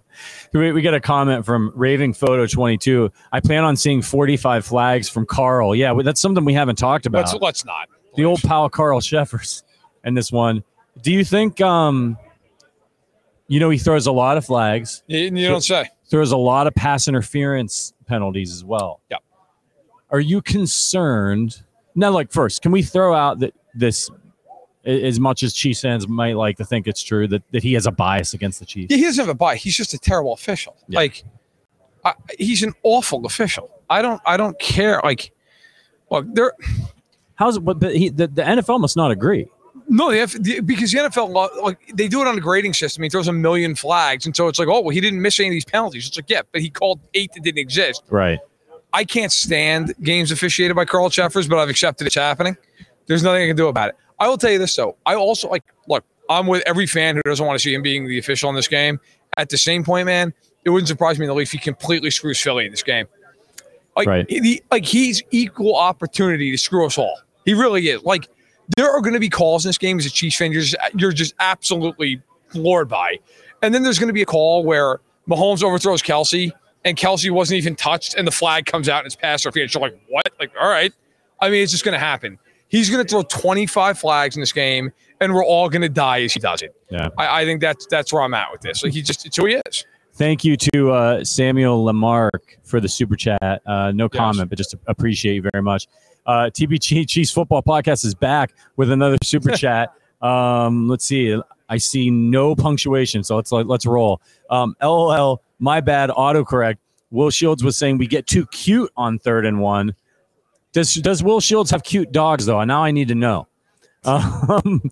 [0.54, 3.12] We, we get a comment from Raving Photo 22.
[3.34, 5.76] I plan on seeing 45 flags from Carl.
[5.76, 7.26] Yeah, well, that's something we haven't talked about.
[7.26, 7.90] Let's let's not.
[8.16, 9.64] the old pal Carl Cheffers.
[10.06, 10.64] And this one,
[11.02, 11.60] Do you think?
[11.60, 12.18] Um,
[13.48, 15.04] you know, he throws a lot of flags.
[15.08, 15.86] You, you don't say.
[16.10, 19.02] Throws a lot of pass interference penalties as well.
[19.12, 19.24] Yep.
[20.10, 21.62] Are you concerned?
[21.96, 24.10] Now, like first, can we throw out that this,
[24.86, 27.86] as much as Chiefs fans might like to think it's true, that, that he has
[27.86, 28.92] a bias against the Chiefs?
[28.92, 29.64] Yeah, he doesn't have a bias.
[29.64, 30.76] He's just a terrible official.
[30.88, 31.00] Yeah.
[31.00, 31.24] Like,
[32.04, 33.72] I, he's an awful official.
[33.90, 34.22] I don't.
[34.26, 35.02] I don't care.
[35.04, 35.32] Like,
[36.10, 36.54] look, there.
[37.36, 37.62] How's it?
[37.62, 39.48] But, but he, the, the NFL must not agree.
[39.88, 43.04] No, the, F- the, because the NFL, like they do it on a grading system.
[43.04, 45.50] He throws a million flags, and so it's like, oh well, he didn't miss any
[45.50, 46.08] of these penalties.
[46.08, 48.04] It's like, yeah, but he called eight that didn't exist.
[48.10, 48.40] Right.
[48.94, 52.58] I can't stand games officiated by Carl Cheffers, but I've accepted it's happening.
[53.08, 53.96] There's nothing I can do about it.
[54.20, 54.96] I will tell you this though.
[55.06, 58.08] I also like look, I'm with every fan who doesn't want to see him being
[58.08, 59.00] the official in this game.
[59.38, 60.34] At the same point, man,
[60.64, 63.06] it wouldn't surprise me in the least if he completely screws Philly in this game.
[63.96, 64.26] Like Right.
[64.30, 67.20] he, like he's equal opportunity to screw us all.
[67.46, 68.02] He really is.
[68.04, 68.28] Like
[68.76, 70.76] there are going to be calls in this game as a Chiefs fan you're just,
[70.96, 73.20] you're just absolutely floored by.
[73.62, 75.00] And then there's going to be a call where
[75.30, 76.52] Mahomes overthrows Kelce
[76.84, 79.74] and Kelce wasn't even touched and the flag comes out and it's pass interference.
[79.74, 80.28] You're like, what?
[80.40, 80.94] Like, all right.
[81.42, 82.38] I mean, it's just going to happen.
[82.68, 84.92] He's going to throw 25 flags in this game
[85.22, 86.76] and we're all going to die as he does it.
[86.90, 87.10] Yeah.
[87.18, 88.84] I, I think that's that's where I'm at with this.
[88.84, 89.86] Like he just it's who he is.
[90.14, 93.62] Thank you to uh, Samuel Lamarck for the super chat.
[93.66, 94.18] Uh, no Yes.
[94.20, 95.88] comment, but just appreciate you very much.
[96.26, 99.94] Uh, TB Chiefs Football Podcast is back with another super chat.
[100.22, 101.40] Um, let's see.
[101.70, 104.22] I see no punctuation, so let's let's roll.
[104.50, 106.10] Um, LOL, my bad.
[106.10, 106.78] Autocorrect.
[107.12, 109.96] Will Shields was saying we get too cute on third and one.
[110.74, 112.60] Does does Will Shields have cute dogs though?
[112.60, 113.48] And now I need to know.
[114.08, 114.92] Um,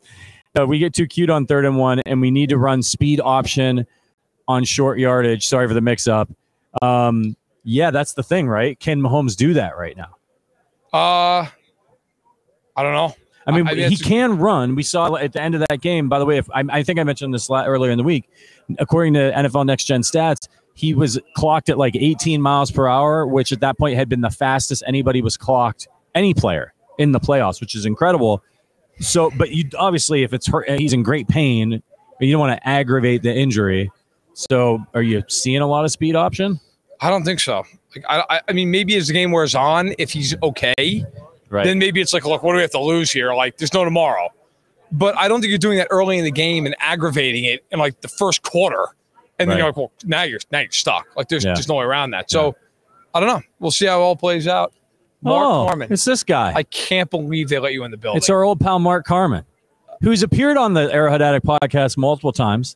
[0.57, 3.19] uh, we get too cute on third and one, and we need to run speed
[3.23, 3.86] option
[4.47, 5.47] on short yardage.
[5.47, 6.29] Sorry for the mix up.
[6.81, 8.79] Um, yeah, that's the thing, right?
[8.79, 10.15] Can Mahomes do that right now?
[10.94, 11.48] Uh
[12.76, 13.16] I don't know.
[13.46, 14.76] I mean, I- mean, he can run.
[14.76, 16.08] We saw at the end of that game.
[16.10, 18.30] By the way, if I, I think I mentioned this earlier in the week.
[18.80, 23.28] According to NFL Next Gen Stats, he was clocked at like 18 miles per hour,
[23.28, 27.20] which at that point had been the fastest anybody was clocked any player in the
[27.20, 28.41] playoffs, which is incredible.
[29.00, 31.82] So, but you obviously, if it's hurt, he's in great pain.
[32.20, 33.91] But you don't want to aggravate the injury.
[34.34, 36.60] So, are you seeing a lot of speed option?
[37.02, 37.64] I don't think so.
[37.96, 41.06] Like I, I- I mean, maybe as the game wears on, if he's okay,
[41.50, 41.66] Right.
[41.66, 43.34] then maybe it's like, look, what do we have to lose here?
[43.34, 44.30] Like, there's no tomorrow.
[44.91, 47.80] But I don't think you're doing that early in the game and aggravating it in
[47.80, 48.88] like the first quarter,
[49.39, 49.58] and then Right.
[49.58, 51.08] you're like, well, now you're now you're stuck.
[51.16, 51.54] Like, there's Yeah.
[51.54, 52.30] there's no way around that.
[52.32, 52.56] So,
[53.14, 53.41] I don't know.
[53.60, 54.74] We'll see how it all plays out.
[55.22, 56.52] Mark oh, Norman, it's this guy.
[56.54, 58.18] I can't believe they let you in the building.
[58.18, 59.46] It's our old pal Mark Carmen,
[60.02, 62.76] who's appeared on the Arrowhead Addict podcast multiple times.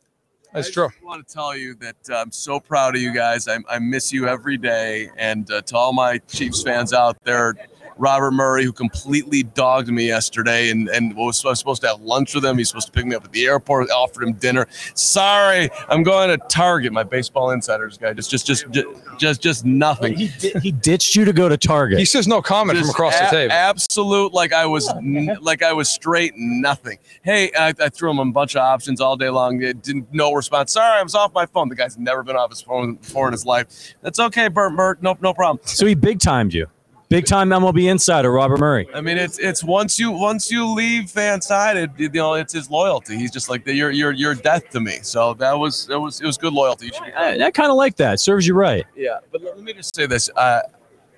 [0.58, 0.88] That's true.
[0.88, 3.48] I want to tell you that uh, I'm so proud of you guys.
[3.48, 5.10] I, I miss you every day.
[5.16, 7.54] And uh, to all my Chiefs fans out there,
[7.98, 12.02] Robert Murray, who completely dogged me yesterday and, and was, I was supposed to have
[12.02, 12.58] lunch with him.
[12.58, 14.68] He's supposed to pick me up at the airport, offered him dinner.
[14.94, 18.14] Sorry, I'm going to Target, my baseball insiders guy.
[18.14, 20.16] Just, just, just, just, just, just nothing.
[20.16, 20.28] He,
[20.62, 22.00] he ditched you to go to Target.
[22.00, 23.54] He says no comment from Just across the table.
[23.54, 26.98] Absolute, like I was, n- like I was straight nothing.
[27.22, 29.62] Hey, I, I threw him a bunch of options all day long.
[29.62, 30.74] It didn't no response.
[30.74, 31.70] Sorry, I was off my phone.
[31.70, 33.96] The guy's never been off his phone before in his life.
[34.02, 34.76] That's okay, Bert.
[34.76, 35.60] Bert, no, no problem.
[35.66, 36.68] so he big timed you.
[37.10, 38.88] Big time MLB insider Robert Murray.
[38.94, 42.70] I mean, it's it's once you once you leave Fansided, it, you know, it's his
[42.70, 43.18] loyalty.
[43.18, 45.00] He's just like you're you're you're death to me.
[45.04, 46.92] So that was it was it was good loyalty.
[47.16, 48.20] I, I kind of like that.
[48.20, 48.86] Serves you right.
[48.94, 50.30] Yeah, but let, let me just say this.
[50.36, 50.64] Uh,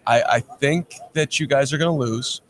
[0.05, 2.41] I I think that you guys are going to lose,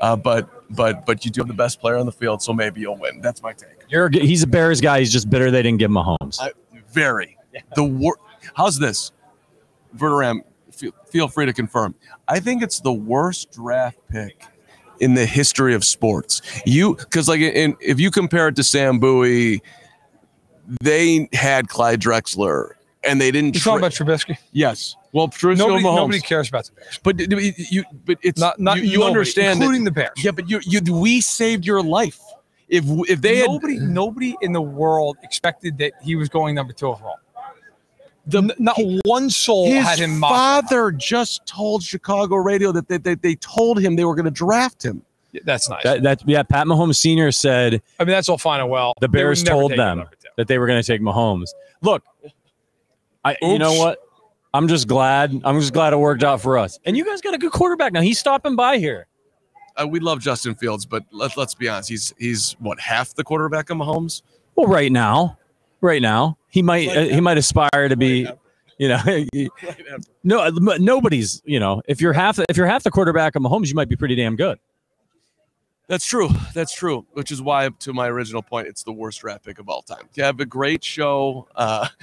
[0.00, 2.80] uh, but but but you do have the best player on the field, so maybe
[2.80, 3.20] you'll win.
[3.20, 3.68] That's my take.
[3.88, 4.98] You're he's a Bears guy.
[4.98, 6.40] He's just bitter they didn't give him a Holmes.
[6.40, 6.50] I,
[6.88, 7.36] very
[7.76, 8.16] the war.
[8.54, 9.12] How's this,
[9.96, 10.42] Verderame?
[11.10, 11.94] Feel, free to confirm.
[12.28, 14.44] I think it's the worst draft pick
[15.00, 16.42] in the history of sports.
[16.66, 19.62] You because like in, if you compare it to Sam Bowie,
[20.82, 22.72] they had Clyde Drexler.
[23.02, 23.54] And they didn't.
[23.54, 24.36] You talking tra- about Trubisky?
[24.52, 24.94] yes.
[25.12, 25.96] Well, Trubisky Nobody, Mahomes.
[25.96, 27.00] nobody cares about the Bears.
[27.02, 27.18] But
[27.72, 30.10] you, but it's Not not you, you nobody, understand that- including the Bears.
[30.22, 32.20] yeah, but you, you we saved your life.
[32.68, 36.74] If if they had nobody, nobody in the world expected that he was going number
[36.74, 37.16] two overall.
[38.30, 40.34] The N- not one soul his had him mocked.
[40.34, 44.30] father just told Chicago radio that they, they, they told him they were going to
[44.30, 45.02] draft him.
[45.32, 45.82] Yeah, That's nice.
[45.84, 48.94] That, that yeah, Pat Mahomes Senior said I mean, that's all fine and well.
[49.00, 50.04] the Bears told them
[50.36, 51.50] that they were going to take Mahomes.
[51.82, 52.02] Look,
[53.24, 53.98] I you know what?
[54.52, 55.40] I'm just glad.
[55.44, 56.80] I'm just glad it worked out for us.
[56.84, 58.00] And you guys got a good quarterback now.
[58.00, 59.06] He's stopping by here.
[59.76, 61.88] Uh, we love Justin Fields, but let, let's be honest.
[61.88, 64.22] He's he's what half the quarterback of Mahomes.
[64.56, 65.38] Well, right now,
[65.80, 68.28] right now, he might uh, he might aspire to be,
[68.78, 69.00] you know,
[70.24, 73.74] no nobody's you know if you're half if you're half the quarterback of Mahomes, you
[73.74, 74.58] might be pretty damn good.
[75.86, 76.28] That's true.
[76.54, 77.04] That's true.
[77.14, 80.08] Which is why, to my original point, it's the worst draft pick of all time.
[80.14, 81.48] You have a great show.
[81.56, 81.88] Uh,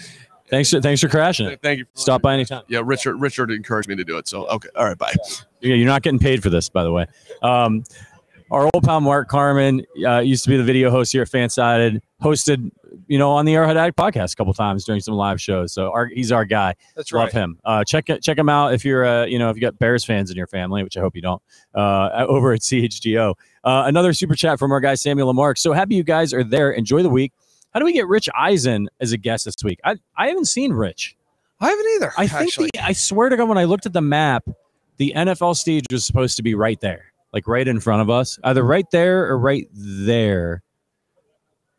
[0.49, 1.61] Thanks for thanks for crashing it.
[1.61, 1.85] thank you.
[1.93, 2.63] for- Stop by anytime.
[2.69, 3.17] Yeah, Richard.
[3.17, 4.29] Richard encouraged me to do it.
[4.29, 4.69] So okay.
[4.77, 4.97] All right.
[4.97, 5.13] Bye.
[5.59, 7.05] Yeah, you're not getting paid for this, by the way.
[7.41, 7.83] Um,
[8.49, 11.99] our old pal Mark Carmen uh, used to be the video host here at Fansided,
[12.23, 12.71] hosted,
[13.07, 15.73] you know, on the Arrowhead Addict podcast a couple times during some live shows.
[15.73, 16.75] So our, he's our guy.
[16.95, 17.33] That's Love right.
[17.33, 17.59] him.
[17.63, 20.29] Uh, check check him out if you're, uh, you know, if you got Bears fans
[20.29, 21.41] in your family, which I hope you don't.
[21.73, 23.33] Uh, over at CHGO.
[23.63, 25.57] Uh, another super chat from our guy Samuel Lamarck.
[25.57, 26.71] So happy you guys are there.
[26.71, 27.33] Enjoy the week.
[27.73, 29.79] How do we get Rich Eisen as a guest this week?
[29.83, 31.15] I I haven't seen Rich.
[31.59, 32.13] I haven't either.
[32.17, 34.47] I think the, I swear to God, when I looked at the map,
[34.97, 38.39] the NFL stage was supposed to be right there, like right in front of us,
[38.43, 40.61] either right there or right there.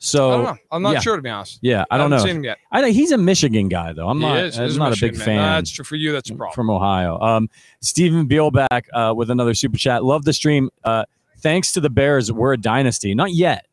[0.00, 0.56] So I don't know.
[0.70, 1.00] I'm not yeah.
[1.00, 1.58] sure to be honest.
[1.60, 2.18] yeah, I don't know.
[2.18, 2.58] Seen him yet.
[2.70, 4.08] I know he's a Michigan guy though.
[4.08, 4.38] I'm He not.
[4.38, 4.56] is.
[4.58, 5.24] I'm not a big man.
[5.26, 5.36] fan.
[5.36, 6.12] No, that's true for you.
[6.12, 6.54] That's a problem.
[6.54, 7.18] from Ohio.
[7.18, 10.04] Um, Stephen Beelback uh, with another super chat.
[10.04, 10.70] Love the stream.
[10.84, 11.04] Uh,
[11.40, 13.12] thanks to the Bears, we're a dynasty.
[13.14, 13.66] Not yet.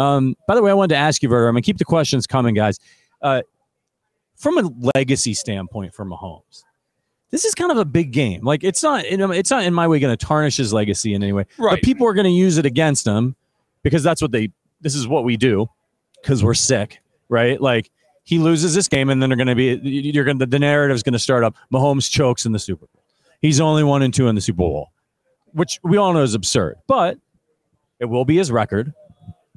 [0.00, 1.46] Um, by the way, I wanted to ask you, Verter.
[1.48, 2.80] I'm gonna keep the questions coming, guys.
[3.22, 3.42] Uh,
[4.36, 6.64] from a legacy standpoint for Mahomes,
[7.30, 8.44] this is kind of a big game.
[8.44, 11.32] Like it's not, it's not in my way going to tarnish his legacy in any
[11.32, 11.44] way.
[11.56, 11.72] Right.
[11.72, 13.36] But people are going to use it against him
[13.82, 14.50] because that's what they.
[14.80, 15.66] This is what we do
[16.22, 17.60] because we're sick, right?
[17.60, 17.90] Like
[18.24, 19.80] he loses this game, and then they're going to be.
[19.82, 21.56] You're going to the narrative is going to start up.
[21.72, 23.04] Mahomes chokes in the Super Bowl.
[23.40, 24.88] He's only one and two in the Super Bowl,
[25.52, 27.18] which we all know is absurd, but
[28.00, 28.92] it will be his record.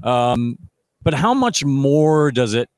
[0.03, 0.57] Um,
[1.03, 2.69] but how much more does it?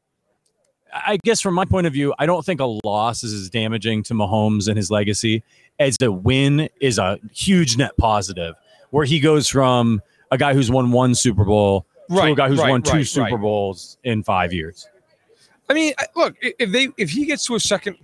[0.91, 4.03] I guess from my point of view, I don't think a loss is as damaging
[4.03, 5.43] to Mahomes and his legacy
[5.79, 8.55] as a win is a huge net positive,
[8.91, 12.49] where he goes from a guy who's won one Super Bowl to a Right, guy
[12.49, 13.41] who's right, won two right, Super right.
[13.41, 14.87] Bowls in five years.
[15.69, 17.97] I mean, look, if they if he gets to a second,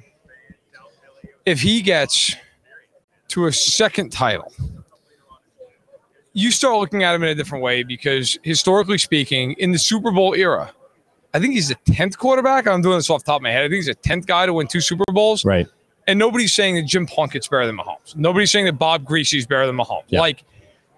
[1.46, 2.36] if he gets
[3.30, 4.54] to a second title,
[6.34, 10.12] you start looking at him in a different way because historically speaking, in the Super
[10.12, 10.72] Bowl era,
[11.34, 12.68] I think he's the tenth quarterback.
[12.68, 13.66] I'm doing this off the top of my head.
[13.66, 15.46] I think he's the tenth guy to win two Super Bowls.
[15.46, 15.68] Right.
[16.08, 18.16] And nobody's saying that Jim Plunkett's better than Mahomes.
[18.16, 20.06] Nobody's saying that Bob Griese's better than Mahomes.
[20.08, 20.22] Yeah.
[20.22, 20.44] Like,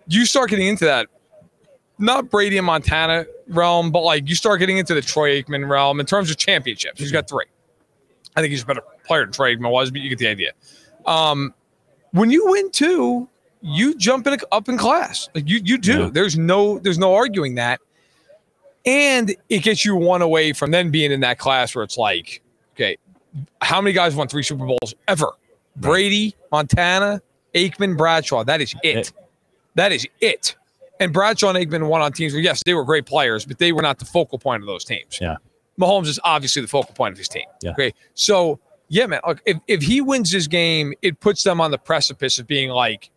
[0.08, 1.08] you start getting into that,
[2.02, 6.00] not Brady and Montana realm, but like you start getting into the Troy Aikman realm
[6.00, 7.00] in terms of championships.
[7.00, 7.46] He's got three.
[8.36, 10.52] I think he's a better player than Troy Aikman was, but you get the idea.
[11.06, 11.54] Um,
[12.12, 13.28] when you win two,
[13.62, 15.30] you jump in up in class.
[15.36, 16.00] Like you, you do.
[16.00, 16.10] Yeah.
[16.12, 17.80] There's no, there's no arguing that.
[18.86, 22.42] And it gets you one away from then being in that class where it's like,
[22.74, 22.98] okay,
[23.62, 25.32] how many guys won three Super Bowls ever?
[25.76, 27.22] Brady, Montana,
[27.54, 28.44] Aikman, Bradshaw.
[28.44, 28.98] That is it.
[28.98, 29.14] It.
[29.76, 30.56] That is it.
[31.02, 33.72] And Bradshaw and Aikman won on teams where, yes, they were great players, but they
[33.72, 35.18] were not the focal point of those teams.
[35.20, 35.38] Yeah.
[35.80, 37.46] Mahomes is obviously the focal point of his team.
[37.64, 37.72] Yeah.
[37.72, 37.94] Okay.
[38.14, 41.80] So, yeah, man, look, if, if he wins this game, it puts them on the
[41.80, 43.10] precipice of being like,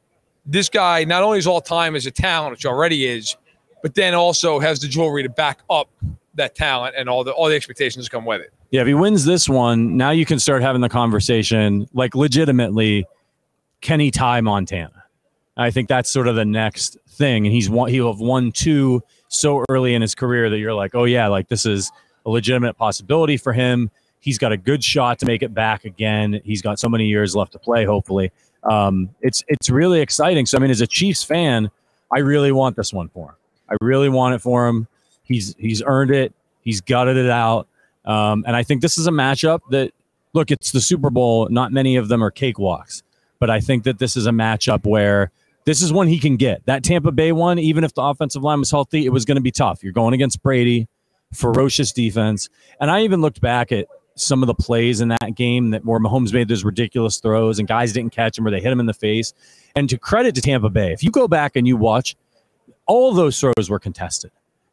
[0.46, 3.36] this guy not only is all time as a talent, which already is,
[3.82, 5.90] but then also has the jewelry to back up
[6.36, 8.52] that talent and all the all the expectations come with it.
[8.70, 13.06] Yeah, if he wins this one, now you can start having the conversation like legitimately,
[13.82, 15.03] can he tie Montana?
[15.56, 17.46] I think that's sort of the next thing.
[17.46, 20.94] And he's won, he'll have won two so early in his career that you're like,
[20.94, 21.92] oh yeah, like this is
[22.26, 23.90] a legitimate possibility for him.
[24.20, 26.40] He's got a good shot to make it back again.
[26.44, 28.32] He's got so many years left to play, hopefully.
[28.62, 30.46] Um, it's it's really exciting.
[30.46, 31.70] So I mean, as a Chiefs fan,
[32.10, 33.34] I really want this one for him.
[33.68, 34.88] I really want it for him.
[35.22, 36.32] He's he's earned it.
[36.62, 37.68] He's gutted it out.
[38.06, 39.92] Um, and I think this is a matchup that,
[40.32, 41.48] look, it's the Super Bowl.
[41.50, 43.02] Not many of them are cakewalks,
[43.38, 45.30] but I think that this is a matchup where
[45.64, 46.64] this is one he can get.
[46.66, 49.40] That Tampa Bay one, even if the offensive line was healthy, it was going to
[49.42, 49.82] be tough.
[49.82, 50.88] You're going against Brady,
[51.32, 52.48] ferocious defense.
[52.80, 53.86] And I even looked back at
[54.16, 57.66] some of the plays in that game that where Mahomes made those ridiculous throws and
[57.66, 59.32] guys didn't catch him or they hit him in the face.
[59.74, 62.14] And to credit to Tampa Bay, if you go back and you watch,
[62.86, 64.30] all those throws were contested.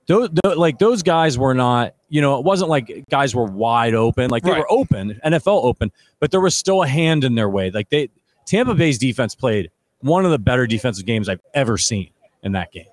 [0.08, 4.30] Those, like those guys were not, you know, it wasn't like guys were wide open.
[4.30, 4.60] Like they Right.
[4.60, 7.72] were open, NFL open, but there was still a hand in their way.
[7.72, 8.10] Like they,
[8.46, 9.72] Tampa Bay's defense played
[10.02, 12.10] one of the better defensive games I've ever seen
[12.44, 12.86] in that game.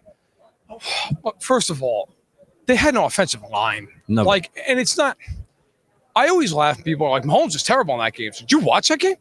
[1.41, 2.09] First of all,
[2.67, 3.89] they had no offensive line.
[4.09, 5.17] No, Like, and it's not.
[6.15, 6.83] I always laugh.
[6.85, 8.33] People are like, Mahomes is terrible in that game.
[8.33, 9.17] So, did you watch that game?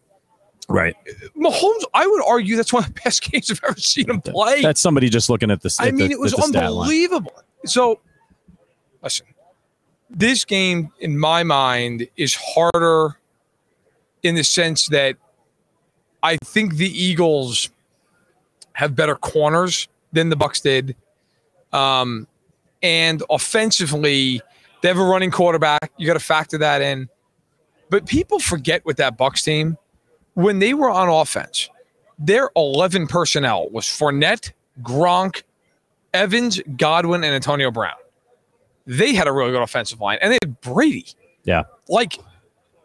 [0.69, 0.95] right.
[1.38, 4.61] Mahomes, I would argue that's one of the best games I've ever seen him play.
[4.61, 5.73] That's somebody just looking at the.
[5.79, 6.81] I mean, the- it was at the stat line.
[6.81, 7.31] unbelievable.
[7.65, 8.01] So,
[9.01, 9.27] listen,
[10.09, 13.17] this game in my mind is harder
[14.23, 15.15] in the sense that
[16.21, 17.69] I think the Eagles
[18.78, 20.95] have better corners than the Bucks did,
[21.73, 22.28] um,
[22.84, 24.39] and offensively,
[24.82, 25.91] they have a running quarterback.
[25.97, 27.09] You got to factor that in.
[27.89, 29.78] But people forget with that Bucks team
[30.36, 31.69] when they were on offense,
[32.19, 34.51] their 11 personnel was Fournette,
[34.84, 35.41] Gronk,
[36.13, 37.95] Evans, Godwin, and Antonio Brown.
[38.86, 41.07] They had a really good offensive line, and they had Brady.
[41.45, 41.63] Yeah.
[41.89, 42.19] Like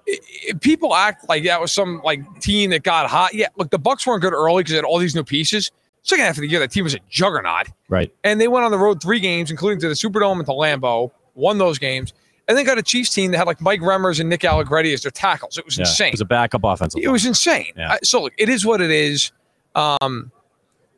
[0.08, 0.18] i-
[0.48, 3.34] i- people act like that was some like team that got hot.
[3.34, 5.70] Yeah, look, the Bucks weren't good early because they had all these new pieces.
[6.02, 8.12] Second half of the year, that team was a juggernaut, Right.
[8.24, 11.10] and they went on the road three games, including to the Superdome and to Lambeau,
[11.34, 12.12] won those games,
[12.48, 15.02] and then got a Chiefs team that had like Mike Remmers and Nick Allegretti as
[15.02, 15.58] their tackles.
[15.58, 15.82] It was Yeah.
[15.82, 16.08] insane.
[16.08, 17.00] It was a backup offensive.
[17.02, 17.72] It was insane.
[17.76, 17.92] Yeah.
[17.92, 19.30] I- so look, it is what it is.
[19.76, 20.32] Um,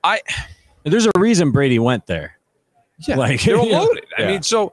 [0.03, 0.21] I
[0.85, 2.39] There's a reason Brady went there.
[3.07, 3.79] yeah, Like, they're yeah.
[3.81, 4.07] loaded.
[4.19, 4.27] I Yeah.
[4.29, 4.73] mean, so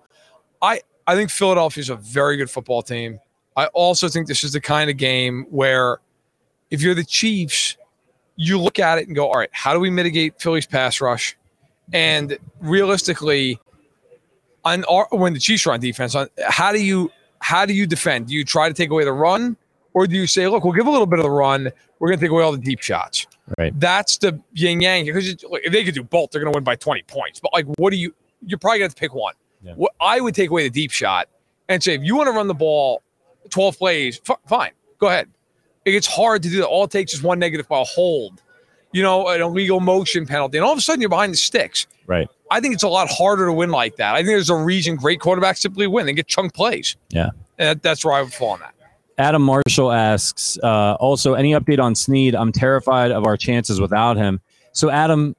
[0.61, 3.19] I I think Philadelphia's a very good football team.
[3.57, 5.97] I also think this is the kind of game where
[6.69, 7.75] if you're the Chiefs,
[8.35, 11.37] you look at it and go, all right, how do we mitigate Philly's pass rush?
[11.93, 13.59] And realistically,
[14.63, 17.87] on our, when the Chiefs are on defense, on how do you how do you
[17.87, 18.27] defend?
[18.27, 19.57] Do you try to take away the run,
[19.93, 22.19] or do you say, look, we'll give a little bit of the run, we're going
[22.19, 23.25] to take away all the deep shots?
[23.57, 23.77] Right.
[23.79, 25.05] That's the yin yang.
[25.05, 27.39] Because if they could do both, they're going to win by 20 points.
[27.39, 28.13] But like, what do you?
[28.45, 29.33] You're probably going to have to pick one.
[29.61, 29.73] Yeah.
[29.73, 31.27] What I would take away the deep shot
[31.67, 33.03] and say, if you want to run the ball
[33.49, 35.29] 12 plays, f- fine, go ahead.
[35.85, 36.67] It's hard to do that.
[36.67, 38.41] All it takes is one negative ball hold,
[38.91, 41.87] you know, an illegal motion penalty, and all of a sudden you're behind the sticks.
[42.07, 42.27] Right.
[42.51, 44.13] I think it's a lot harder to win like that.
[44.13, 46.05] I think there's a reason great quarterbacks simply win.
[46.05, 46.95] They get chunk plays.
[47.09, 47.29] Yeah.
[47.57, 48.73] And that- that's where I would fall on that.
[49.17, 52.35] Adam Marshall asks, uh, also, any update on Sneed?
[52.35, 54.41] I'm terrified of our chances without him.
[54.71, 55.35] So, Adam,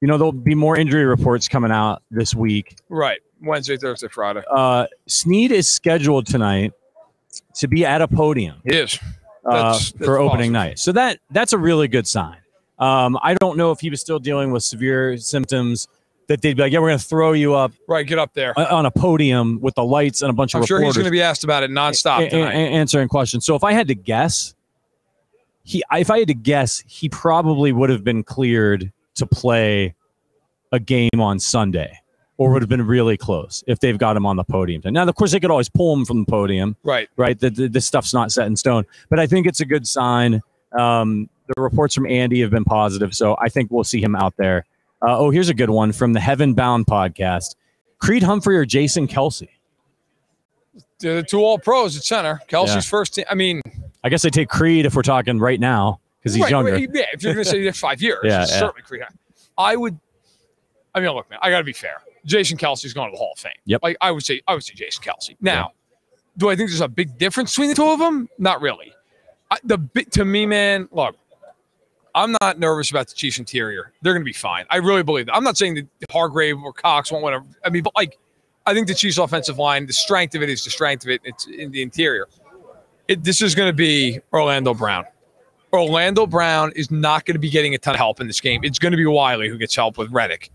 [0.00, 2.76] you know, there'll be more injury reports coming out this week.
[2.88, 3.20] Right.
[3.42, 4.42] Wednesday, Thursday, Friday.
[4.50, 6.72] Uh, Sneed is scheduled tonight
[7.54, 8.98] to be at a podium is.
[9.44, 10.52] uh, That's- that's for opening awesome.
[10.52, 10.78] night.
[10.78, 12.36] So that that's a really good sign.
[12.78, 15.86] Um, I don't know if he was still dealing with severe symptoms
[16.26, 18.06] that they'd be like, yeah, we're going to throw you up Right.
[18.06, 18.58] Get up there.
[18.58, 21.10] on a podium with the lights and a bunch of I'm sure he's going to
[21.10, 22.52] be asked about it nonstop a- tonight.
[22.54, 23.44] a- answering questions.
[23.44, 24.54] So if I had to guess,
[25.62, 29.94] he if I had to guess, he probably would have been cleared to play
[30.72, 32.00] a game on Sunday,
[32.36, 34.82] or would have been really close if they've got him on the podium.
[34.86, 37.08] Now, of course, they could always pull him from the podium, right.
[37.16, 37.38] right?
[37.38, 40.40] The, the, this stuff's not set in stone, but I think it's a good sign.
[40.76, 44.34] Um, the reports from Andy have been positive, so I think we'll see him out
[44.36, 44.64] there.
[45.06, 47.54] Uh, oh, here's a good one from the Heaven Bound podcast:
[47.98, 49.48] Creed Humphrey or Jason Kelce.
[50.98, 52.40] They're the two all pros at center.
[52.48, 52.80] Kelce's Yeah.
[52.80, 53.26] first team.
[53.30, 53.60] I mean,
[54.02, 56.72] I guess I take Creed if we're talking right now because he's right, younger.
[56.72, 58.44] right, Yeah, if you're going to say the next five years, Yeah, yeah.
[58.46, 59.02] certainly Creed.
[59.58, 59.98] I would.
[60.94, 62.00] I mean, look, man, I got to be fair.
[62.24, 63.52] Jason Kelce's going to the Hall of Fame.
[63.66, 63.80] Yep.
[63.82, 65.36] Like I would say, I would say Jason Kelce.
[65.40, 65.72] Now,
[66.36, 68.28] do I think there's a big difference between the two of them?
[68.38, 68.92] Not really.
[69.50, 70.88] I, the bit to me, man.
[70.90, 71.16] Look,
[72.14, 73.92] I'm not nervous about the Chiefs interior.
[74.02, 74.64] They're going to be fine.
[74.70, 75.34] I really believe that.
[75.34, 77.44] I'm not saying that Hargrave or Cox won't whatever.
[77.64, 78.18] I mean, but like,
[78.66, 81.20] I think the Chiefs offensive line, the strength of it is the strength of it.
[81.24, 82.28] It's in the interior.
[83.08, 85.04] It, this is going to be Orlando Brown.
[85.72, 88.60] Orlando Brown is not going to be getting a ton of help in this game.
[88.62, 90.50] It's going to be Wylie who gets help with Reddick.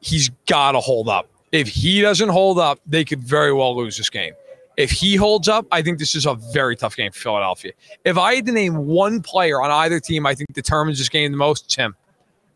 [0.00, 1.28] He's got to hold up.
[1.52, 4.34] If he doesn't hold up, they could very well lose this game.
[4.76, 7.72] If he holds up, I think this is a very tough game for Philadelphia.
[8.04, 11.32] If I had to name one player on either team I think determines this game
[11.32, 11.96] the most, it's him.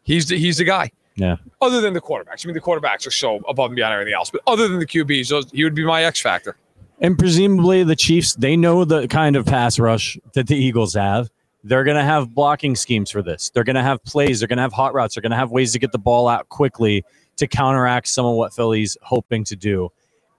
[0.02, 0.90] He's the, he's the guy.
[1.16, 1.36] Yeah.
[1.60, 2.44] Other than the quarterbacks.
[2.44, 4.30] I mean, the quarterbacks are so above and beyond everything else.
[4.30, 6.56] But other than the QBs, those, he would be my X factor.
[7.00, 11.30] And presumably the Chiefs, they know the kind of pass rush that the Eagles have.
[11.64, 13.50] They're going to have blocking schemes for this.
[13.50, 14.40] They're going to have plays.
[14.40, 15.14] They're going to have hot routes.
[15.14, 17.04] They're going to have ways to get the ball out quickly
[17.40, 19.90] to counteract some of what Philly's hoping to do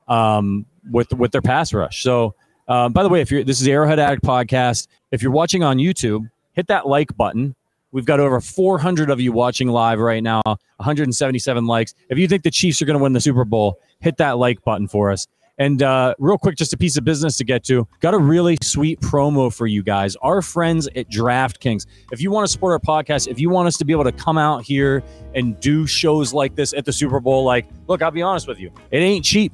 [0.08, 2.02] um, with with their pass rush.
[2.04, 2.36] So,
[2.68, 5.64] uh, by the way, if you're this is the Arrowhead Addict podcast, if you're watching
[5.64, 7.56] on YouTube, hit that like button.
[7.93, 11.93] We've got over 400 of you watching live right now, 177 likes.
[12.08, 14.64] If you think the Chiefs are going to win the Super Bowl, hit that like
[14.64, 15.28] button for us.
[15.62, 17.88] And uh, real quick, just a piece of business to get to.
[17.99, 20.16] Got a really sweet promo for you guys.
[20.16, 21.86] Our friends at DraftKings.
[22.12, 24.12] If you want to support our podcast, if you want us to be able to
[24.12, 25.03] come out here
[25.36, 28.57] and do shows like this at the Super Bowl, like, look, I'll be honest with
[28.57, 29.53] you, it ain't cheap.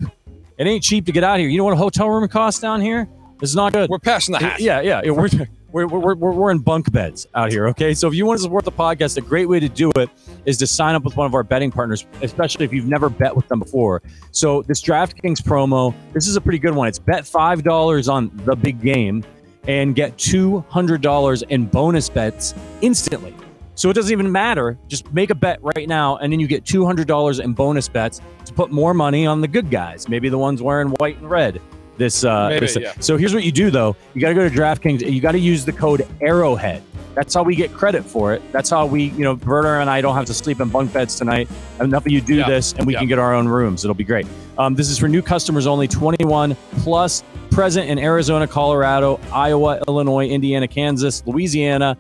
[0.58, 1.50] It ain't cheap to get out here.
[1.50, 3.10] You know what a hotel room costs down here?
[3.42, 3.90] It's not good.
[3.90, 4.62] We're passing the hat.
[4.62, 5.02] Yeah, yeah.
[5.04, 5.28] yeah, We're,
[5.72, 7.94] we're, we're, we're, we're in bunk beds out here, okay?
[7.94, 10.10] So if you want to support the podcast, a great way to do it
[10.46, 13.36] is to sign up with one of our betting partners, especially if you've never bet
[13.36, 14.02] with them before.
[14.32, 16.88] So this DraftKings promo, this is a pretty good one.
[16.88, 19.24] It's bet $5 on the big game
[19.68, 23.36] and get $200 in bonus bets instantly.
[23.76, 24.76] So it doesn't even matter.
[24.88, 28.54] Just make a bet right now, and then you get $200 in bonus bets to
[28.54, 31.62] put more money on the good guys, maybe the ones wearing white and red.
[31.98, 32.94] This, uh, Maybe, this- yeah.
[33.00, 33.96] so here's what you do though.
[34.14, 35.12] You got to go to DraftKings.
[35.12, 36.84] You got to use the code Arrowhead.
[37.16, 38.44] That's how we get credit for it.
[38.52, 41.16] That's how we, you know, Berta and I don't have to sleep in bunk beds
[41.16, 41.50] tonight.
[41.82, 42.48] Enough of you do Yeah.
[42.48, 43.00] this, and we Yeah.
[43.00, 43.84] can get our own rooms.
[43.84, 44.28] It'll be great.
[44.60, 45.88] Um, this is for new customers only.
[45.88, 51.98] 21 plus, present in Arizona, Colorado, Iowa, Illinois, Indiana, Kansas, Louisiana,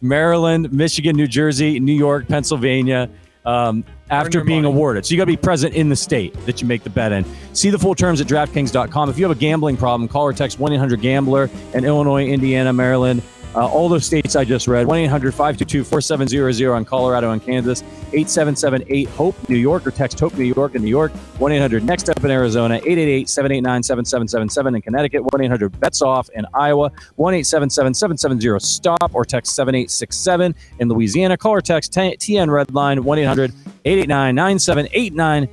[0.00, 3.08] Maryland, Michigan, New Jersey, New York, Pennsylvania.
[3.44, 4.74] Um, after being money.
[4.74, 5.06] awarded.
[5.06, 7.24] So you got to be present in the state that you make the bet in.
[7.52, 9.10] See the full terms at DraftKings.com.
[9.10, 12.72] If you have a gambling problem, call or text 1 800 Gambler in Illinois, Indiana,
[12.72, 13.22] Maryland,
[13.56, 17.82] uh, all those states I just read 1 800 522 4700 on Colorado and Kansas,
[18.12, 21.82] 877 8 HOPE New York, or text HOPE New York in New York, 1 800
[21.82, 26.92] Next Up in Arizona, 888 789 7777 in Connecticut, 1 800 Bets Off in Iowa,
[27.16, 31.36] 1 877 770 STOP, or text 7867 in Louisiana.
[31.36, 33.52] Call or text TN Redline 1 800
[33.84, 35.48] 889 9789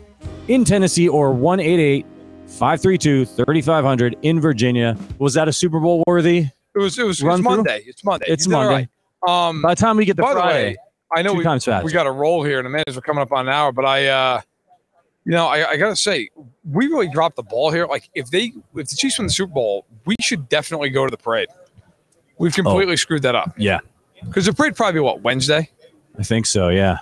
[0.50, 2.06] in Tennessee or 188
[2.48, 4.98] 532 3500 in Virginia.
[5.20, 6.50] Was that a Super Bowl worthy?
[6.76, 7.38] It was it was it's through?
[7.42, 7.84] Monday.
[7.86, 8.26] It's Monday.
[8.28, 8.90] It's You did all Monday.
[9.26, 9.48] right.
[9.50, 10.78] Um, By the time we get to by the Friday, way,
[11.16, 11.46] I know we,
[11.84, 12.90] we got a roll here in a minute.
[12.94, 14.42] We're coming up on an hour, but I, uh,
[15.26, 16.30] you know, I, I gotta say,
[16.70, 17.86] we really dropped the ball here.
[17.86, 21.12] Like, if they, if the Chiefs win the Super Bowl, we should definitely go to
[21.12, 21.48] the parade.
[22.38, 23.80] We've completely screwed that up yeah,
[24.26, 25.70] because the parade probably what Wednesday.
[26.20, 26.70] I think so.
[26.70, 26.98] Yeah.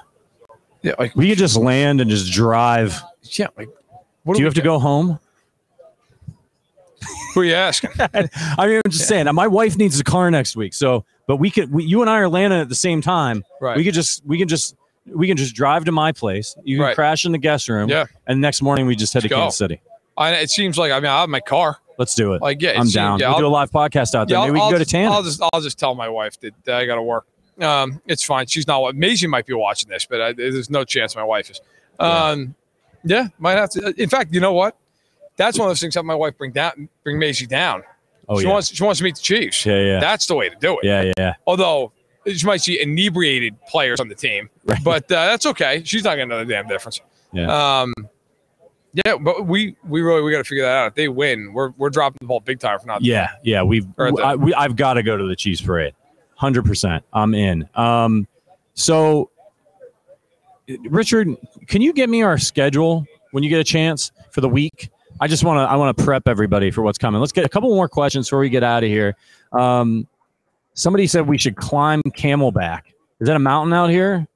[0.84, 3.02] Yeah, like We could just land and just drive.
[3.24, 3.70] yeah, like
[4.24, 5.20] what Do you have to go home?
[7.34, 7.92] Who are you asking?
[8.00, 9.28] I mean, I'm just saying.
[9.34, 11.72] My wife needs a car next week, so but we could.
[11.72, 13.44] We, you and I are landing at the same time.
[13.60, 13.78] Right.
[13.78, 14.26] We could just.
[14.26, 14.76] We can just.
[15.06, 16.56] We can just drive to my place.
[16.64, 16.96] You can Right.
[16.96, 17.90] crash in the guest room.
[17.90, 18.06] Yeah.
[18.28, 19.42] And next morning we just head Let's to go.
[19.42, 19.82] Kansas City.
[20.16, 21.78] I, it seems like I mean I have my car.
[21.98, 22.42] Let's do it.
[22.42, 23.20] Like yeah, I'm down.
[23.20, 24.38] Yeah, we'll I'll- do a live podcast out there.
[24.38, 25.12] Yeah, Maybe we I'll can go to just, Tana.
[25.12, 27.26] I'll just I'll just tell my wife that uh, I got to work.
[27.60, 28.46] Um, it's fine.
[28.46, 28.96] She's not.
[28.96, 31.62] Maisie might be watching this, but I, there's no chance my wife is.
[32.00, 32.54] Um,
[33.04, 33.28] yeah.
[33.40, 33.94] might have to.
[34.02, 34.76] In fact, you know what?
[35.38, 37.84] That's one of those things that my wife bring down, bring Maisie down.
[38.30, 38.54] oh she yeah.
[38.54, 39.66] wants she wants to meet the Chiefs.
[39.66, 40.80] yeah, yeah, That's the way to do it.
[40.84, 41.34] yeah, yeah, yeah.
[41.48, 41.92] Although
[42.28, 44.80] she might see inebriated players on the team, Right.
[44.84, 45.82] but uh, that's okay.
[45.86, 47.02] She's not gonna know the damn difference.
[47.34, 47.82] Yeah.
[47.82, 47.94] Um,
[49.06, 50.88] yeah, but we we really we got to figure that out.
[50.90, 53.02] If they win, we're we're dropping the ball big time for not.
[53.02, 53.64] Yeah, yeah.
[53.64, 55.94] We've the- I, we, I've got to go to the Chiefs parade.
[56.36, 57.04] Hundred percent.
[57.14, 57.70] I'm in.
[57.74, 58.28] Um,
[58.74, 59.32] so
[60.90, 61.30] Richard,
[61.68, 64.90] can you get me our schedule when you get a chance for the week?
[65.22, 67.22] I just want to I want to prep everybody for what's coming.
[67.22, 69.16] Let's get a couple more questions before we get out of here.
[69.54, 70.08] Um,
[70.74, 72.82] somebody said we should climb Camelback.
[73.20, 74.28] Is that a mountain out here?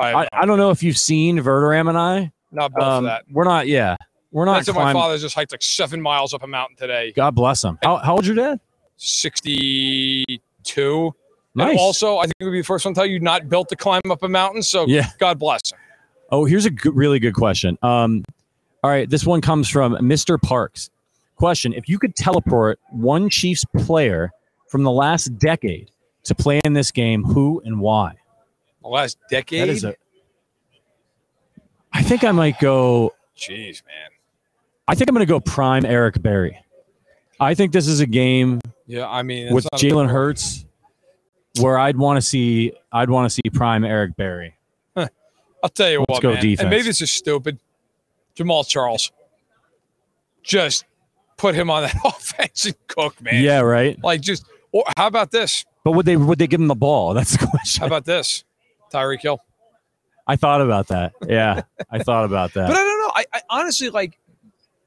[0.00, 2.32] I, I, I don't know if you've seen Verderame and I.
[2.50, 3.24] not built Um, for that.
[3.30, 3.66] we're not.
[3.66, 3.96] Yeah,
[4.30, 4.64] we're not.
[4.64, 7.12] That's my father just hiked like seven miles up a mountain today.
[7.14, 7.78] God bless him.
[7.82, 8.58] How, how old's your dad?
[8.96, 11.14] 62.
[11.54, 11.70] Nice.
[11.70, 13.68] And also, I think it would be the first one to tell you not built
[13.68, 14.62] to climb up a mountain.
[14.62, 15.10] So Yeah.
[15.18, 15.78] God bless him.
[16.30, 17.76] Oh, here's a good, really good question.
[17.82, 18.24] Um,
[18.82, 20.40] all right, this one comes from Mr.
[20.40, 20.90] Parks.
[21.36, 24.30] Question: If you could teleport one Chiefs player
[24.68, 25.90] from the last decade
[26.24, 28.14] to play in this game, who and why?
[28.82, 29.62] The last decade.
[29.62, 29.94] That is a.
[31.92, 33.14] I think I might go.
[33.36, 34.10] Jeez, man.
[34.88, 36.58] I think I'm going to go prime Eric Berry.
[37.38, 40.64] I think this is a game Yeah, I mean, with Jalen Hurts
[41.60, 42.72] where I'd want to see.
[42.92, 44.56] I'd want to see prime Eric Berry.
[44.96, 46.42] I'll tell you Let's what, go man.
[46.42, 46.60] defense.
[46.60, 47.58] And maybe this is stupid.
[48.36, 49.10] Jamaal Charles.
[50.42, 50.84] Just
[51.36, 53.42] put him on that offense and cook, man.
[53.42, 54.02] Yeah, right.
[54.02, 54.44] Like just.
[54.72, 55.64] Or how about this?
[55.84, 57.14] But would they would they give him the ball?
[57.14, 57.80] That's the question.
[57.80, 58.44] How about this?
[58.92, 59.40] Tyreek Hill.
[60.26, 61.12] I thought about that.
[61.26, 62.68] Yeah, I thought about that.
[62.68, 63.12] But I don't know.
[63.14, 64.18] I, I honestly like.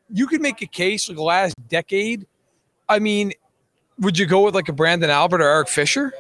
[0.08, 2.28] You could make a case like the last decade.
[2.88, 3.34] I mean,
[4.00, 6.14] would you go with like a Branden Albert or Eric Fisher?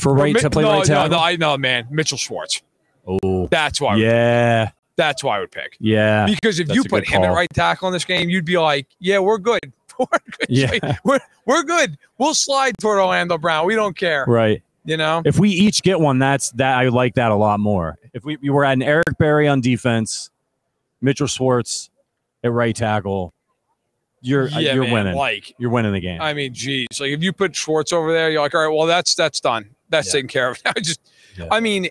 [0.00, 1.10] for right Mi- to play no, right no, tackle.
[1.10, 1.86] no, I know, man.
[1.90, 2.62] Mitchell Schwartz.
[3.06, 3.96] oh, That's why.
[3.96, 5.76] Yeah, That's why I would pick.
[5.78, 8.58] yeah, Because if you put good him at right tackle in this game, you'd be
[8.58, 9.60] like, "Yeah, we're good.
[9.98, 10.48] We're good.
[10.50, 10.96] Yeah.
[11.04, 11.96] We're we're good.
[12.18, 13.66] We'll slide toward Orlando Brown.
[13.66, 14.24] We don't care.
[14.28, 14.62] right.
[14.84, 16.76] You know." If we each get one, that's that.
[16.78, 17.96] I like that a lot more.
[18.12, 20.30] If we, we were at an Eric Berry on defense,
[21.00, 21.88] Mitchell Schwartz
[22.44, 23.32] at right tackle,
[24.20, 25.14] you're uh, yeah, you're man, winning.
[25.14, 26.20] Like, you're winning the game.
[26.20, 28.86] I mean, geez, like if you put Schwartz over there, you're like, all right, well,
[28.86, 29.70] that's that's done.
[29.88, 30.12] That's Yeah.
[30.12, 30.60] taken care of.
[30.66, 31.00] I just,
[31.38, 31.48] Yeah.
[31.50, 31.88] I mean,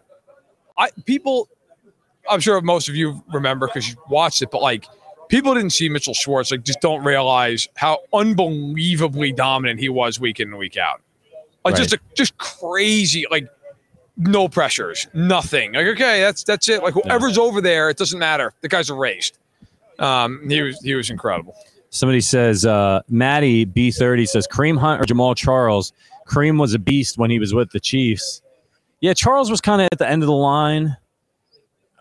[0.77, 1.49] I people,
[2.29, 4.85] I'm sure most of you remember because you watched it, but like
[5.29, 10.39] people didn't see Mitchell Schwartz, like just don't realize how unbelievably dominant he was week
[10.39, 11.01] in and week out.
[11.63, 13.47] Like just a, just crazy, like
[14.17, 15.73] no pressures, nothing.
[15.73, 16.83] Like okay, that's that's it.
[16.83, 18.53] Like whoever's over there, it doesn't matter.
[18.61, 19.39] The guys are raised.
[19.97, 21.55] Um, he was he was incredible.
[21.89, 25.93] Somebody says uh, Maddie B30 says Kareem Hunt or Jamaal Charles.
[26.27, 28.41] Kareem was a beast when he was with the Chiefs.
[28.99, 30.97] Yeah, Charles was kind of at the end of the line.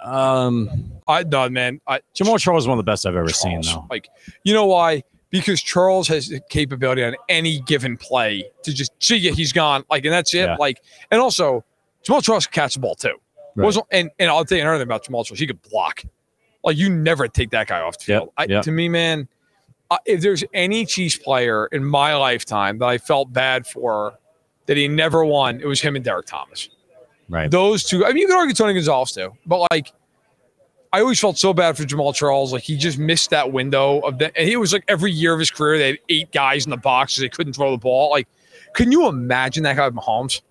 [0.05, 3.63] Um, I no man, I Jamaal Charles is one of the best I've ever seen,
[3.63, 3.87] though.
[3.91, 4.09] Like,
[4.43, 5.03] you know why?
[5.31, 9.85] Because Charles has the capability on any given play to just see ya, he's gone.
[9.91, 10.45] Like, and that's it.
[10.45, 10.57] Yeah.
[10.57, 10.81] Like,
[11.11, 11.65] and also
[12.07, 13.17] Jamaal Charles can catch the ball too.
[13.57, 13.65] Right.
[13.65, 15.39] Wasn't and, and I'll tell you another thing about Jamaal Charles.
[15.39, 16.05] He could block.
[16.63, 18.33] Like you never take that guy off the Yep, field.
[18.37, 18.65] I, yep.
[18.65, 19.29] To me, man,
[19.91, 24.19] uh, if there's any Chiefs player in my lifetime that I felt bad for
[24.67, 26.69] that he never won, it was him and Derrick Thomas.
[27.29, 27.51] Right.
[27.51, 28.05] Those two.
[28.05, 29.93] I mean, you can argue Tony Gonzalez too, but like,
[30.93, 32.53] I always felt so bad for Jamaal Charles.
[32.53, 34.37] Like he just missed that window of the.
[34.39, 36.77] And he was like every year of his career, they had eight guys in the
[36.77, 38.11] box because they couldn't throw the ball.
[38.11, 38.29] Like,
[38.75, 40.43] can you imagine that guy with Mahomes?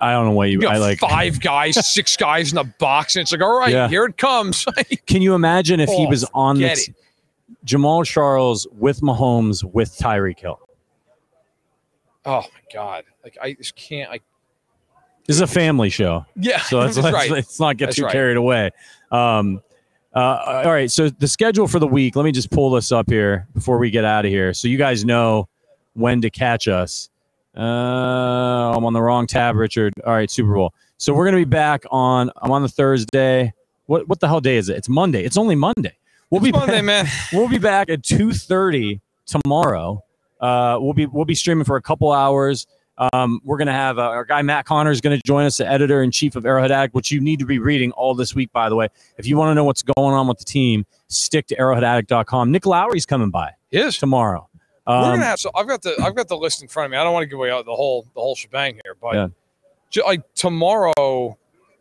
[0.00, 0.98] I don't know what you, You I like.
[0.98, 3.88] five guys, six guys in the box, and it's like, all right, Yeah.
[3.88, 4.64] here it comes.
[5.06, 6.94] Can you imagine if he Oh, was on the t-
[7.66, 10.58] Jamaal Charles with Mahomes with Tyreek Hill?
[12.24, 13.04] oh my god!
[13.24, 14.10] Like I just can't.
[14.10, 14.22] Like,
[15.26, 16.26] This is a family show.
[16.36, 17.30] yeah, so let's, let's, right.
[17.30, 18.12] let's not get That's too right.
[18.12, 18.70] carried away.
[19.10, 19.62] Um,
[20.14, 22.16] uh, all right, so the schedule for the week.
[22.16, 24.76] Let me just pull this up here before we get out of here, so you
[24.76, 25.48] guys know
[25.94, 27.08] when to catch us.
[27.56, 29.94] Uh, I'm on the wrong tab, Richard.
[30.04, 30.74] All right, Super Bowl.
[30.98, 32.30] So we're gonna be back on.
[32.40, 33.52] I'm on the Thursday.
[33.86, 34.76] What what the hell day is it?
[34.76, 35.24] It's Monday.
[35.24, 35.96] It's only Monday.
[36.30, 37.06] We'll be Monday, back, man.
[37.32, 40.02] we'll be back at 2:30 tomorrow.
[40.40, 42.66] Uh, we'll be we'll be streaming for a couple hours.
[43.12, 46.02] Um, we're gonna have uh, our guy Matt Conner is gonna join us, the editor
[46.02, 48.52] in chief of Arrowhead Addict, which you need to be reading all this week.
[48.52, 48.88] By the way,
[49.18, 52.50] if you want to know what's going on with the team, stick to arrowheadaddict.com.
[52.52, 53.96] Nick Lowery's coming by Yes.
[53.98, 54.48] tomorrow.
[54.86, 56.90] We're Um, gonna have so I've got the I've got the list in front of
[56.92, 56.96] me.
[56.96, 59.28] I don't want to give away the whole the whole shebang here, but Yeah.
[59.90, 61.36] ju- like tomorrow,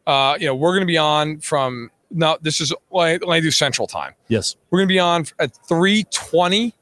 [0.07, 2.38] uh, you know, we're gonna be on from now.
[2.41, 4.13] This is I do Central Time.
[4.28, 6.74] yes, We're gonna be on at three twenty,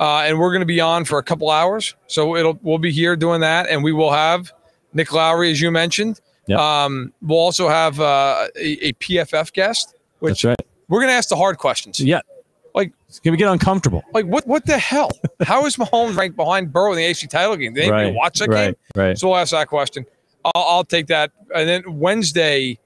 [0.00, 1.94] uh, and we're gonna be on for a couple hours.
[2.06, 4.52] So it'll we'll be here doing that, and we will have
[4.92, 6.20] Nick Lowery, as you mentioned.
[6.46, 6.58] Yep.
[6.58, 10.68] Um, we'll also have uh, a, a PFF guest, which that's right.
[10.88, 12.00] we're gonna ask the hard questions.
[12.00, 12.20] Yeah,
[12.74, 14.02] Like- it's gonna get uncomfortable.
[14.12, 14.46] Like what?
[14.46, 15.10] What the hell?
[15.42, 17.74] How is Mahomes ranked behind Burrow in the AFC title game?
[17.74, 18.74] They Did anybody right, watch that right, game?
[18.94, 19.18] right.
[19.18, 20.06] So we'll ask that question.
[20.44, 21.32] I'll, I'll take that.
[21.54, 22.78] And then Wednesday,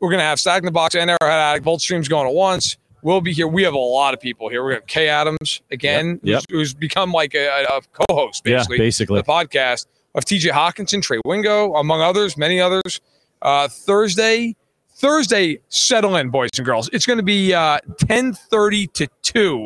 [0.00, 1.64] we're gonna have Stacking the Box and Arrowhead Addict.
[1.64, 2.76] Both streams going at once.
[3.04, 3.46] We'll be here.
[3.46, 4.64] We have a lot of people here.
[4.64, 8.78] We have Kay Adams again, Yep, Who's, who's become like a, a co-host Yeah, basically
[8.78, 9.20] basically.
[9.20, 13.00] the podcast of TJ Hockenson, Trey Wingo, among others, many others.
[13.42, 14.56] Uh, Thursday,
[14.96, 16.88] Thursday, settle in, boys and girls.
[16.94, 19.64] It's going to be uh, 10:30 to 2.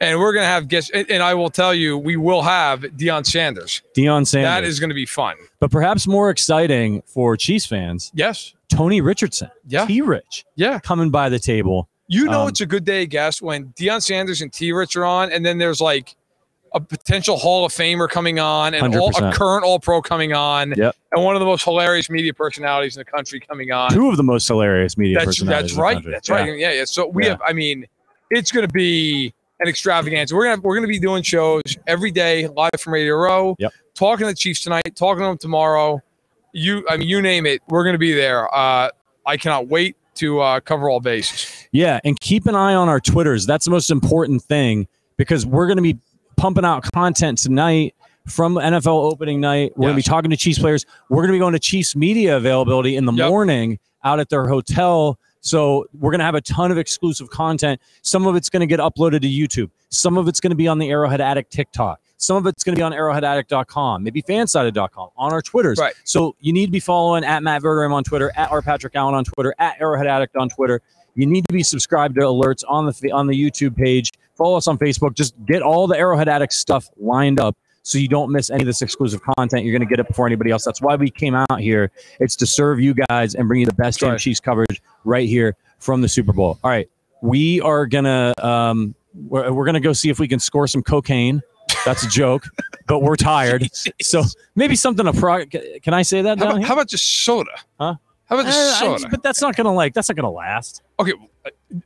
[0.00, 0.90] And we're going to have guests.
[0.94, 3.82] And, and I will tell you, we will have Deion Sanders.
[3.96, 4.48] Deion Sanders.
[4.48, 5.34] That is going to be fun.
[5.58, 8.54] but perhaps more exciting for Chiefs fans, Yes.
[8.68, 9.86] Tony Richardson, Yeah.
[9.86, 10.00] T.
[10.02, 10.78] Rich, Yeah.
[10.80, 11.88] coming by the table.
[12.08, 15.04] You know, Um, it's a good day, guest, when Deion Sanders and T Rich are
[15.04, 16.16] on, and then there's like
[16.74, 20.72] a potential Hall of Famer coming on, and all, a current All Pro coming on,
[20.76, 20.96] Yep.
[21.12, 23.90] and one of the most hilarious media personalities in the country coming on.
[23.90, 25.70] Two of the most hilarious media That's personalities.
[25.72, 26.02] that's right.
[26.04, 26.34] That's Yeah.
[26.34, 26.58] right.
[26.58, 26.84] Yeah, yeah.
[26.84, 27.30] So we Yeah.
[27.30, 27.42] have.
[27.46, 27.86] I mean,
[28.30, 30.34] it's going to be an extravaganza.
[30.34, 33.54] We're gonna we're gonna be doing shows every day live from Radio Row.
[33.58, 33.72] Yep.
[33.94, 34.94] Talking to the Chiefs tonight.
[34.94, 36.02] Talking to them tomorrow.
[36.52, 37.60] You, I mean, you name it.
[37.68, 38.52] We're going to be there.
[38.54, 38.90] Uh,
[39.26, 41.57] I cannot wait to uh, cover all bases.
[41.72, 43.46] Yeah, and keep an eye on our Twitters.
[43.46, 45.98] That's the most important thing because we're going to be
[46.36, 47.94] pumping out content tonight
[48.26, 49.72] from NFL opening night.
[49.76, 50.86] We're going to be talking to Chiefs players.
[51.08, 53.28] We're going to be going to Chiefs media availability in the Yep.
[53.28, 55.18] morning out at their hotel.
[55.40, 57.80] So we're going to have a ton of exclusive content.
[58.02, 59.70] Some of it's going to get uploaded to YouTube.
[59.88, 62.00] Some of it's going to be on the Arrowhead Addict TikTok.
[62.20, 65.78] Some of it's going to be on arrowheadaddict.com, maybe fansided.com, on our Twitters.
[65.78, 65.94] Right.
[66.04, 68.60] So you need to be following at Matt Verderame on Twitter, at R.
[68.60, 70.82] Patrick Allen on Twitter, at Arrowhead Addict on Twitter.
[71.18, 74.12] You need to be subscribed to alerts on the on the YouTube page.
[74.36, 75.14] Follow us on Facebook.
[75.14, 78.66] Just get all the Arrowhead Addict stuff lined up so you don't miss any of
[78.66, 79.64] this exclusive content.
[79.64, 80.64] You're going to get it before anybody else.
[80.64, 81.90] That's why we came out here.
[82.20, 84.16] It's to serve you guys and bring you the best right.
[84.16, 86.56] Chiefs coverage right here from the Super Bowl.
[86.62, 86.88] All right,
[87.20, 91.42] we are gonna um, we're, we're gonna go see if we can score some cocaine.
[91.84, 92.44] That's a joke,
[92.86, 93.68] but we're tired.
[94.02, 94.22] So
[94.54, 95.44] maybe something a pro.
[95.46, 96.66] Can I say that How down about, here?
[96.68, 97.50] how about just soda?
[97.80, 97.96] Huh?
[98.26, 99.08] How about just Uh, soda?
[99.10, 99.94] but that's not gonna like.
[99.94, 100.82] That's not gonna last.
[101.00, 101.12] Okay,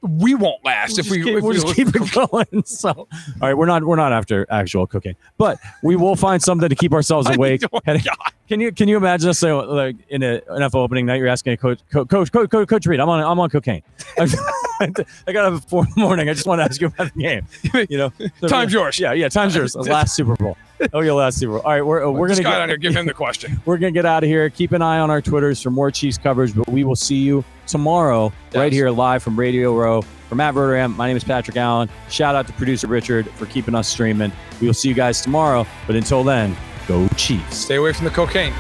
[0.01, 2.13] we won't last if We'll we just keep, if we'll we just keep it
[2.53, 2.63] going.
[2.67, 3.09] So, all
[3.41, 6.93] right, we're not we're not after actual cocaine, but we will find something to keep
[6.93, 7.63] ourselves awake.
[7.73, 8.33] my Heading- God.
[8.49, 11.57] Can you can you imagine us like in an NFL opening night, you're asking a
[11.57, 13.83] coach, coach, coach, coach, coach, coach Reid, I'm on I'm on cocaine.
[15.26, 16.28] I got up at four in the morning.
[16.28, 17.47] I just want to ask you about the game.
[17.89, 18.12] You know,
[18.49, 18.99] Time's yours.
[18.99, 19.74] Yeah, yeah, time's yours.
[19.93, 20.57] Last Super Bowl.
[20.93, 21.61] Oh, your last Super Bowl.
[21.61, 23.61] All right, we're uh, we're gonna get, down here, give him the question.
[23.66, 24.51] we're gonna get out of here.
[24.51, 27.45] Keep an eye on our Twitters for more Chiefs coverage, but we will see you
[27.68, 30.03] tomorrow right here live from Radio Row.
[30.28, 31.89] From Matt Verderame, my name is Patrick Allen.
[32.09, 34.33] Shout out to producer Richard for keeping us streaming.
[34.61, 36.57] We will see you guys tomorrow, but until then,
[36.89, 37.59] go Chiefs.
[37.59, 38.53] Stay away from the cocaine.